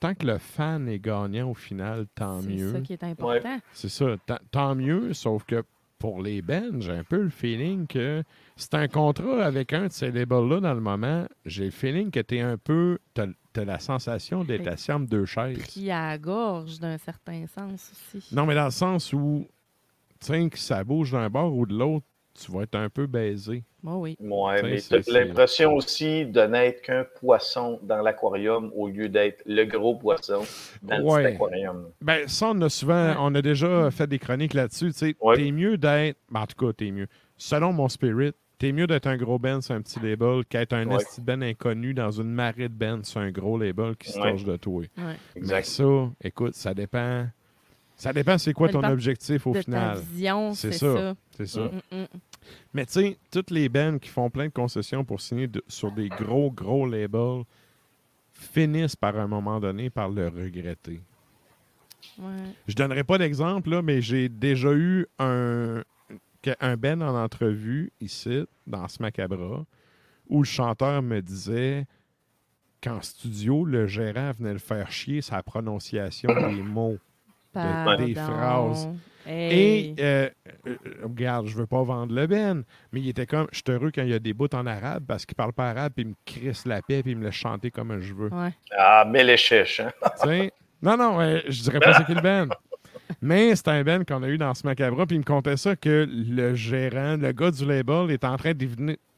tant 0.00 0.14
que 0.14 0.26
le 0.26 0.38
fan 0.38 0.88
est 0.88 0.98
gagnant 0.98 1.50
au 1.50 1.54
final, 1.54 2.06
tant 2.14 2.40
C'est 2.40 2.48
mieux. 2.48 2.72
ça 2.72 2.80
qui 2.80 2.92
est 2.94 3.04
important. 3.04 3.58
C'est 3.72 3.88
ça, 3.88 4.16
tant- 4.26 4.38
tant 4.50 4.74
mieux, 4.74 5.12
sauf 5.14 5.44
que 5.44 5.62
pour 5.98 6.20
les 6.20 6.42
bands, 6.42 6.80
j'ai 6.80 6.90
un 6.90 7.04
peu 7.04 7.22
le 7.22 7.30
feeling 7.30 7.86
que 7.86 8.24
c'est 8.56 8.74
un 8.74 8.88
contrat 8.88 9.44
avec 9.44 9.72
un 9.72 9.86
de 9.86 9.92
ces 9.92 10.10
labels-là 10.10 10.58
dans 10.58 10.74
le 10.74 10.80
moment. 10.80 11.26
J'ai 11.46 11.66
le 11.66 11.70
feeling 11.70 12.10
que 12.10 12.18
tu 12.18 12.38
es 12.38 12.40
un 12.40 12.58
peu. 12.58 12.98
Tu 13.14 13.22
as, 13.60 13.64
la 13.64 13.78
sensation 13.78 14.44
d'être 14.44 14.66
assis 14.68 14.92
entre 14.92 15.06
deux 15.08 15.24
chaises. 15.26 15.58
Puis 15.72 15.90
à 15.90 16.08
la 16.10 16.18
gorge, 16.18 16.78
d'un 16.78 16.98
certain 16.98 17.46
sens 17.46 17.92
aussi. 18.14 18.34
Non, 18.34 18.46
mais 18.46 18.54
dans 18.54 18.66
le 18.66 18.70
sens 18.70 19.12
où, 19.12 19.46
tu 20.20 20.26
sais, 20.26 20.48
que 20.50 20.58
ça 20.58 20.84
bouge 20.84 21.12
d'un 21.12 21.28
bord 21.30 21.54
ou 21.54 21.66
de 21.66 21.74
l'autre, 21.74 22.06
tu 22.34 22.50
vas 22.50 22.62
être 22.62 22.76
un 22.76 22.88
peu 22.88 23.06
baisé. 23.06 23.62
Bon, 23.82 24.00
oui. 24.00 24.16
Ouais, 24.18 24.62
mais 24.62 24.80
tu 24.80 24.94
as 24.94 25.00
l'impression 25.12 25.74
aussi 25.74 26.24
de 26.24 26.40
n'être 26.42 26.80
qu'un 26.80 27.04
poisson 27.20 27.78
dans 27.82 28.00
l'aquarium 28.00 28.70
au 28.74 28.88
lieu 28.88 29.08
d'être 29.08 29.42
le 29.44 29.64
gros 29.64 29.96
poisson 29.96 30.42
dans 30.82 30.96
le 30.98 31.04
Ouais. 31.04 31.22
petit 31.24 31.34
aquarium. 31.34 31.88
Ben, 32.00 32.26
ça, 32.28 32.50
on 32.54 32.60
a 32.62 32.70
souvent, 32.70 33.16
on 33.18 33.34
a 33.34 33.42
déjà 33.42 33.90
fait 33.90 34.06
des 34.06 34.18
chroniques 34.18 34.54
là-dessus. 34.54 34.92
Tu 34.92 34.98
sais, 34.98 35.16
Ouais. 35.20 35.36
t'es 35.36 35.50
mieux 35.50 35.76
d'être, 35.76 36.16
ben, 36.30 36.40
en 36.40 36.46
tout 36.46 36.66
cas, 36.66 36.72
t'es 36.72 36.90
mieux. 36.90 37.08
Selon 37.36 37.72
mon 37.72 37.88
spirit, 37.88 38.32
t'es 38.62 38.70
mieux 38.70 38.86
d'être 38.86 39.08
un 39.08 39.16
gros 39.16 39.40
band 39.40 39.60
sur 39.60 39.74
un 39.74 39.82
petit 39.82 39.98
label 39.98 40.44
qu'être 40.48 40.72
un 40.72 40.86
Ouais. 40.86 41.02
band 41.20 41.42
inconnu 41.42 41.94
dans 41.94 42.12
une 42.12 42.30
marée 42.32 42.68
de 42.68 42.74
bands 42.74 43.02
sur 43.02 43.20
un 43.20 43.32
gros 43.32 43.58
label 43.58 43.96
qui 43.96 44.12
se 44.12 44.20
Ouais. 44.20 44.30
torche 44.30 44.44
de 44.44 44.56
toi. 44.56 44.82
Ouais. 44.82 44.88
Mais 44.98 45.16
Exact. 45.34 45.64
ça, 45.66 45.84
écoute, 46.22 46.54
ça 46.54 46.72
dépend. 46.72 47.26
Ça 47.96 48.12
dépend 48.12 48.38
c'est 48.38 48.52
quoi 48.52 48.68
Ça 48.68 48.74
ton 48.74 48.84
objectif 48.84 49.44
au 49.48 49.52
de 49.52 49.62
final. 49.62 49.98
C'est 50.54 50.72
ça. 50.72 50.94
ça. 50.96 51.14
C'est 51.36 51.46
ça. 51.46 51.60
Mm, 51.90 51.96
mm. 51.96 52.06
Mais 52.72 52.86
tu 52.86 52.92
sais, 52.92 53.18
toutes 53.32 53.50
les 53.50 53.68
bands 53.68 53.98
qui 53.98 54.08
font 54.10 54.30
plein 54.30 54.46
de 54.46 54.52
concessions 54.52 55.04
pour 55.04 55.20
signer 55.20 55.48
de- 55.48 55.64
sur 55.66 55.90
des 55.90 56.08
gros, 56.08 56.52
gros 56.52 56.86
labels 56.86 57.42
finissent 58.32 58.94
par 58.96 59.18
un 59.18 59.26
moment 59.26 59.58
donné 59.58 59.90
par 59.90 60.08
le 60.08 60.28
regretter. 60.28 61.00
Ouais. 62.16 62.26
Je 62.68 62.74
donnerai 62.76 63.02
pas 63.02 63.18
d'exemple, 63.18 63.70
là, 63.70 63.82
mais 63.82 64.00
j'ai 64.00 64.28
déjà 64.28 64.72
eu 64.72 65.06
un, 65.18 65.82
que- 66.42 66.56
un 66.60 66.76
Ben 66.76 67.02
en 67.02 67.14
entrevue 67.16 67.92
ici, 68.00 68.46
dans 68.66 68.88
ce 68.88 69.00
Macabra, 69.02 69.64
où 70.28 70.38
le 70.42 70.46
chanteur 70.46 71.02
me 71.02 71.20
disait 71.20 71.86
qu'en 72.82 73.00
studio, 73.00 73.64
le 73.64 73.86
gérant 73.86 74.32
venait 74.32 74.52
le 74.52 74.58
faire 74.58 74.90
chier 74.90 75.22
sa 75.22 75.42
prononciation 75.42 76.28
des 76.34 76.62
mots. 76.62 76.98
des 77.54 78.14
phrases. 78.14 78.88
Hey. 79.26 79.94
Et, 79.96 80.02
euh, 80.02 80.28
euh, 80.66 80.76
regarde, 81.04 81.46
je 81.46 81.54
veux 81.56 81.66
pas 81.66 81.82
vendre 81.84 82.12
le 82.12 82.26
Ben, 82.26 82.64
mais 82.92 83.00
il 83.00 83.08
était 83.10 83.26
comme, 83.26 83.46
je 83.52 83.58
suis 83.58 83.64
heureux 83.70 83.92
quand 83.94 84.02
il 84.02 84.08
y 84.08 84.14
a 84.14 84.18
des 84.18 84.32
bouts 84.32 84.48
en 84.52 84.66
arabe 84.66 85.04
parce 85.06 85.24
qu'il 85.26 85.36
parle 85.36 85.52
pas 85.52 85.70
arabe, 85.70 85.92
puis 85.94 86.04
il 86.04 86.08
me 86.08 86.14
crisse 86.24 86.66
la 86.66 86.82
paix, 86.82 87.02
puis 87.02 87.12
il 87.12 87.18
me 87.18 87.24
laisse 87.24 87.34
chanter 87.34 87.70
comme 87.70 88.00
je 88.00 88.14
veux. 88.14 88.30
Ouais. 88.32 88.52
Ah, 88.76 89.04
mais 89.06 89.22
les 89.22 89.36
chèches, 89.36 89.78
hein? 89.80 89.92
Non, 90.82 90.96
non, 90.96 91.20
euh, 91.20 91.38
je 91.46 91.62
dirais 91.62 91.78
pas 91.78 91.92
c'est 91.92 92.04
qui 92.06 92.14
le 92.14 92.20
Ben. 92.20 92.48
Mais 93.22 93.54
c'est 93.54 93.68
un 93.68 93.84
Ben 93.84 94.04
qu'on 94.04 94.22
a 94.24 94.28
eu 94.28 94.36
dans 94.36 94.52
ce 94.52 94.66
macabre, 94.66 95.06
puis 95.06 95.16
il 95.16 95.20
me 95.20 95.24
contait 95.24 95.56
ça 95.56 95.76
que 95.76 96.06
le 96.10 96.54
gérant, 96.54 97.16
le 97.16 97.30
gars 97.32 97.52
du 97.52 97.64
label, 97.64 98.10
est 98.10 98.24
en 98.24 98.36
train 98.36 98.52
de 98.52 98.66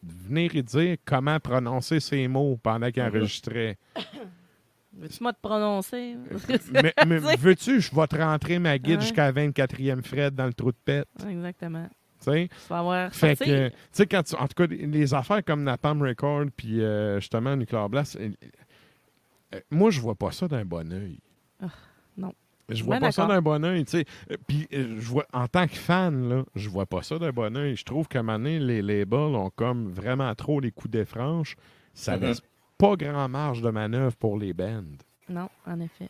venir, 0.02 0.54
et 0.54 0.62
dire 0.62 0.96
comment 1.06 1.40
prononcer 1.40 2.00
ses 2.00 2.28
mots 2.28 2.58
pendant 2.62 2.90
qu'il 2.90 3.02
enregistrait. 3.02 3.78
Veux-tu 4.96 5.22
moi 5.22 5.32
te 5.32 5.40
prononcer? 5.42 6.16
mais 6.72 6.94
mais 7.04 7.18
veux-tu, 7.18 7.80
je 7.80 7.92
vais 7.92 8.06
te 8.06 8.14
rentrer 8.16 8.60
ma 8.60 8.78
guide 8.78 8.96
Ouais. 8.96 9.00
jusqu'à 9.00 9.32
la 9.32 9.46
24e 9.48 10.02
Fred 10.04 10.34
dans 10.36 10.46
le 10.46 10.52
trou 10.54 10.70
de 10.70 10.76
pète. 10.84 11.08
Exactement. 11.28 11.88
Tu 12.20 12.30
sais? 12.30 12.48
Tu 12.48 12.68
vas 12.70 12.78
avoir 12.78 13.12
Fait 13.12 13.34
que, 13.36 13.68
tu 13.70 13.74
sais, 13.90 14.06
quand 14.06 14.22
tu, 14.22 14.36
en 14.36 14.46
tout 14.46 14.54
cas, 14.54 14.66
les- 14.68 15.12
affaires 15.14 15.42
comme 15.44 15.64
Napalm 15.64 16.00
Record, 16.00 16.44
puis 16.56 16.80
euh, 16.80 17.18
justement 17.18 17.56
Nuclear 17.56 17.88
Blast, 17.88 18.16
euh, 18.20 18.30
euh, 19.56 19.60
moi, 19.70 19.90
je 19.90 20.00
vois 20.00 20.14
pas 20.14 20.30
ça 20.30 20.46
d'un 20.46 20.64
bon 20.64 20.92
oeil. 20.92 21.18
Ah, 21.60 21.64
non. 21.64 21.70
Je 22.68 22.82
vois 22.82 22.96
Ben 22.96 23.06
pas 23.06 23.12
ça 23.12 23.26
d'un 23.26 23.42
bon 23.42 23.62
oeil, 23.64 23.84
tu 23.84 23.90
sais. 23.98 24.04
Euh, 24.30 24.36
Puis, 24.46 24.66
euh, 24.72 24.96
je 24.98 25.06
vois, 25.08 25.26
en 25.32 25.46
tant 25.48 25.66
que 25.66 25.74
fan, 25.76 26.28
là, 26.28 26.44
je 26.54 26.68
vois 26.68 26.86
pas 26.86 27.02
ça 27.02 27.18
d'un 27.18 27.30
bon 27.32 27.56
oeil. 27.56 27.76
Je 27.76 27.84
trouve 27.84 28.08
qu'à 28.08 28.20
un 28.20 28.22
moment 28.22 28.38
donné, 28.38 28.58
les 28.58 28.80
labels 28.82 29.18
ont 29.36 29.50
comme 29.50 29.90
vraiment 29.92 30.34
trop 30.34 30.60
les 30.60 30.70
coups 30.70 30.90
des 30.92 31.04
franches. 31.04 31.56
Ça 31.92 32.16
Mhm. 32.16 32.22
laisse 32.24 32.42
pas 32.78 32.96
grand 32.96 33.28
marge 33.28 33.60
de 33.62 33.70
manœuvre 33.70 34.16
pour 34.16 34.38
les 34.38 34.52
bands. 34.52 34.82
Non, 35.28 35.48
en 35.66 35.80
effet. 35.80 36.08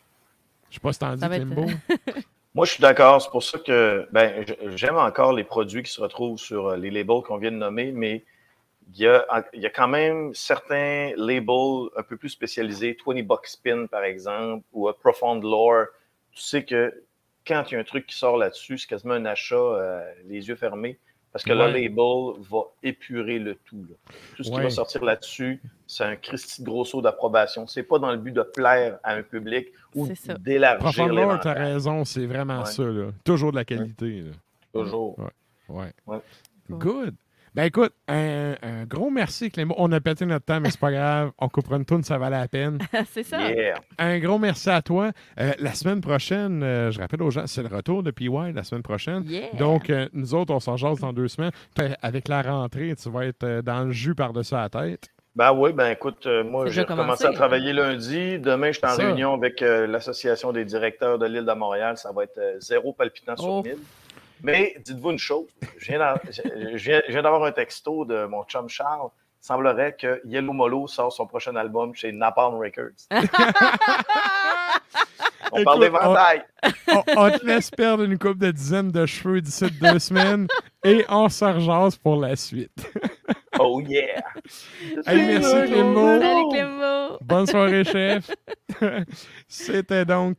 Je 0.71 0.75
sais 0.75 0.81
pas 0.81 0.93
si 0.93 0.99
t'en 1.01 1.15
dis, 1.15 1.27
Klimbo. 1.29 1.67
Moi, 2.55 2.67
je 2.67 2.73
suis 2.73 2.81
d'accord. 2.81 3.21
C'est 3.21 3.31
pour 3.31 3.43
ça 3.43 3.59
que 3.59 4.07
ben, 4.13 4.45
j'aime 4.77 4.97
encore 4.97 5.33
les 5.33 5.45
produits 5.45 5.83
qui 5.83 5.91
se 5.91 6.01
retrouvent 6.01 6.39
sur 6.39 6.69
euh, 6.69 6.77
les 6.77 6.91
labels 6.91 7.23
qu'on 7.27 7.37
vient 7.39 7.51
de 7.51 7.57
nommer, 7.57 7.91
mais 7.91 8.25
il 8.93 9.01
y 9.01 9.07
a, 9.09 9.27
il 9.53 9.61
y 9.61 9.67
a 9.67 9.71
quand 9.71 9.89
même 9.89 10.33
certains 10.35 11.11
labels 11.17 11.89
un 11.97 12.03
peu 12.05 12.17
plus 12.17 12.29
spécialisés, 12.29 12.97
20 13.05 13.23
Bucks 13.25 13.47
Spin 13.49 13.87
par 13.87 14.05
exemple, 14.05 14.65
ou 14.73 14.89
Profound 15.01 15.43
Lore. 15.43 15.87
Tu 16.35 16.43
sais 16.43 16.65
que 16.65 16.93
quand 17.47 17.65
il 17.71 17.75
y 17.75 17.77
a 17.77 17.81
un 17.81 17.85
truc 17.85 18.07
qui 18.07 18.17
sort 18.17 18.37
là-dessus, 18.37 18.79
c'est 18.79 18.87
quasiment 18.89 19.15
un 19.15 19.25
achat 19.27 19.55
euh, 19.57 20.05
les 20.27 20.49
yeux 20.49 20.57
fermés, 20.57 20.99
parce 21.33 21.45
que 21.45 21.53
Ouais. 21.53 21.67
le 21.67 21.73
label 21.73 22.43
va 22.51 22.61
épurer 22.83 23.39
le 23.39 23.55
tout. 23.57 23.85
là. 23.89 23.97
Tout 24.37 24.45
ce 24.45 24.51
qui 24.51 24.61
va 24.61 24.71
sortir 24.71 25.05
là-dessus, 25.05 25.61
c'est 25.87 26.05
un 26.05 26.17
Christy 26.17 26.63
de 26.63 26.67
gros 26.67 26.85
saut 26.85 27.03
d'approbation. 27.03 27.67
C'est 27.67 27.83
pas 27.83 27.99
dans 27.99 28.11
le 28.11 28.17
but 28.19 28.33
de 28.33 28.43
plaire 28.43 28.99
à 29.03 29.15
un 29.15 29.23
public 29.23 29.69
ou 29.95 30.09
d'élargir 30.41 31.07
Lore, 31.09 31.41
t'as 31.41 31.55
l'éventail. 31.55 31.73
raison, 31.75 32.05
c'est 32.05 32.27
vraiment 32.27 32.61
Ouais. 32.61 32.67
ça. 32.67 32.85
Là. 32.85 33.11
Toujours 33.25 33.51
de 33.53 33.57
la 33.57 33.65
qualité. 33.65 34.21
là. 34.23 34.31
Toujours. 34.73 35.17
Ouais. 35.69 35.93
Ouais. 36.07 36.19
Good. 36.71 37.15
Ben 37.55 37.65
écoute, 37.65 37.93
un, 38.09 38.55
un 38.63 38.85
gros 38.85 39.11
merci, 39.11 39.49
Clément. 39.49 39.77
On 39.79 39.93
a 39.93 40.01
pété 40.01 40.27
notre 40.27 40.45
temps, 40.45 40.59
mais 40.61 40.71
c'est 40.71 40.81
pas 40.81 40.91
grave. 40.91 41.31
On 41.39 41.49
coupera 41.49 41.77
une 41.77 41.85
tourne, 41.85 42.03
ça 42.03 42.19
valait 42.19 42.39
la 42.39 42.49
peine. 42.49 42.79
c'est 43.13 43.23
ça. 43.23 43.49
Yeah. 43.49 43.77
Un 43.99 44.19
gros 44.19 44.39
merci 44.39 44.71
à 44.71 44.83
toi. 44.83 45.13
Euh, 45.39 45.53
la 45.61 45.73
semaine 45.73 46.01
prochaine, 46.01 46.63
euh, 46.65 46.91
je 46.91 46.99
rappelle 46.99 47.23
aux 47.23 47.31
gens, 47.31 47.47
c'est 47.47 47.63
le 47.63 47.75
retour 47.75 48.03
de 48.03 48.11
PY 48.11 48.29
la 48.53 48.65
semaine 48.65 48.83
prochaine. 48.83 49.23
Yeah. 49.27 49.53
Donc, 49.57 49.89
euh, 49.89 50.09
nous 50.13 50.35
autres, 50.35 50.53
on 50.53 50.59
s'en 50.59 50.77
jase 50.77 50.99
dans 50.99 51.13
deux 51.13 51.29
semaines. 51.29 51.53
Avec 52.03 52.27
la 52.27 52.43
rentrée, 52.43 52.93
tu 53.01 53.09
vas 53.09 53.27
être 53.27 53.61
dans 53.61 53.85
le 53.85 53.93
jus 53.93 54.17
par-dessus 54.17 54.55
la 54.55 54.69
tête. 54.69 55.11
Ben 55.37 55.53
oui, 55.53 55.73
ben 55.73 55.91
écoute, 55.91 56.27
euh, 56.27 56.45
moi 56.45 56.67
j'ai 56.69 56.85
commencé 56.85 57.27
à 57.27 57.33
travailler 57.33 57.73
lundi. 57.73 58.39
Demain, 58.39 58.69
je 58.71 58.79
suis 58.79 58.87
en 58.87 58.91
Ça. 58.91 59.03
réunion 59.05 59.35
avec 59.35 59.63
euh, 59.63 59.85
l'Association 59.89 60.53
des 60.53 60.65
directeurs 60.65 61.19
de 61.19 61.27
l'île 61.27 61.45
de 61.45 61.53
Montréal. 61.55 61.97
Ça 61.97 62.13
va 62.13 62.23
être 62.23 62.39
euh, 62.39 62.61
zéro 62.61 62.93
palpitant 62.93 63.37
sur 63.37 63.49
Oh. 63.49 63.65
1000. 64.45 64.53
Mais 64.53 64.77
dites-vous 64.85 65.11
une 65.11 65.19
chose, 65.19 65.47
je 65.79 65.93
viens 67.11 67.23
d'avoir 67.23 67.45
un 67.45 67.53
texto 67.53 68.05
de 68.05 68.27
mon 68.27 68.45
chum 68.45 68.69
Charles. 68.69 69.09
Il 69.43 69.47
semblerait 69.47 69.97
que 69.99 70.21
Yellow 70.25 70.53
Molo 70.53 70.87
sort 70.87 71.13
son 71.13 71.27
prochain 71.27 71.55
album 71.57 71.95
chez 71.95 72.13
Napalm 72.13 72.55
Records. 72.55 73.09
On 75.53 75.59
Écoute, 75.59 75.65
parle 75.67 75.81
d'éventail. 75.81 76.43
On, 76.89 77.03
on 77.17 77.31
te 77.31 77.45
laisse 77.47 77.71
perdre 77.71 78.05
une 78.05 78.19
coupe 78.19 78.39
de 78.39 78.51
dizaines 78.51 78.91
de 78.91 79.07
cheveux 79.07 79.41
d'ici 79.41 79.67
deux 79.81 79.99
semaines 79.99 80.49
et 80.83 81.05
on 81.09 81.29
se 81.29 81.99
pour 81.99 82.17
la 82.17 82.37
suite. 82.37 82.91
Oh 83.61 83.81
yeah! 83.81 84.21
Hey, 85.07 85.39
merci, 85.39 85.71
Clément. 85.71 86.21
Salut 86.21 86.49
Clément. 86.51 87.19
Bonne 87.21 87.47
soirée, 87.47 87.85
chef. 87.85 88.29
C'était 89.49 90.05
donc 90.05 90.39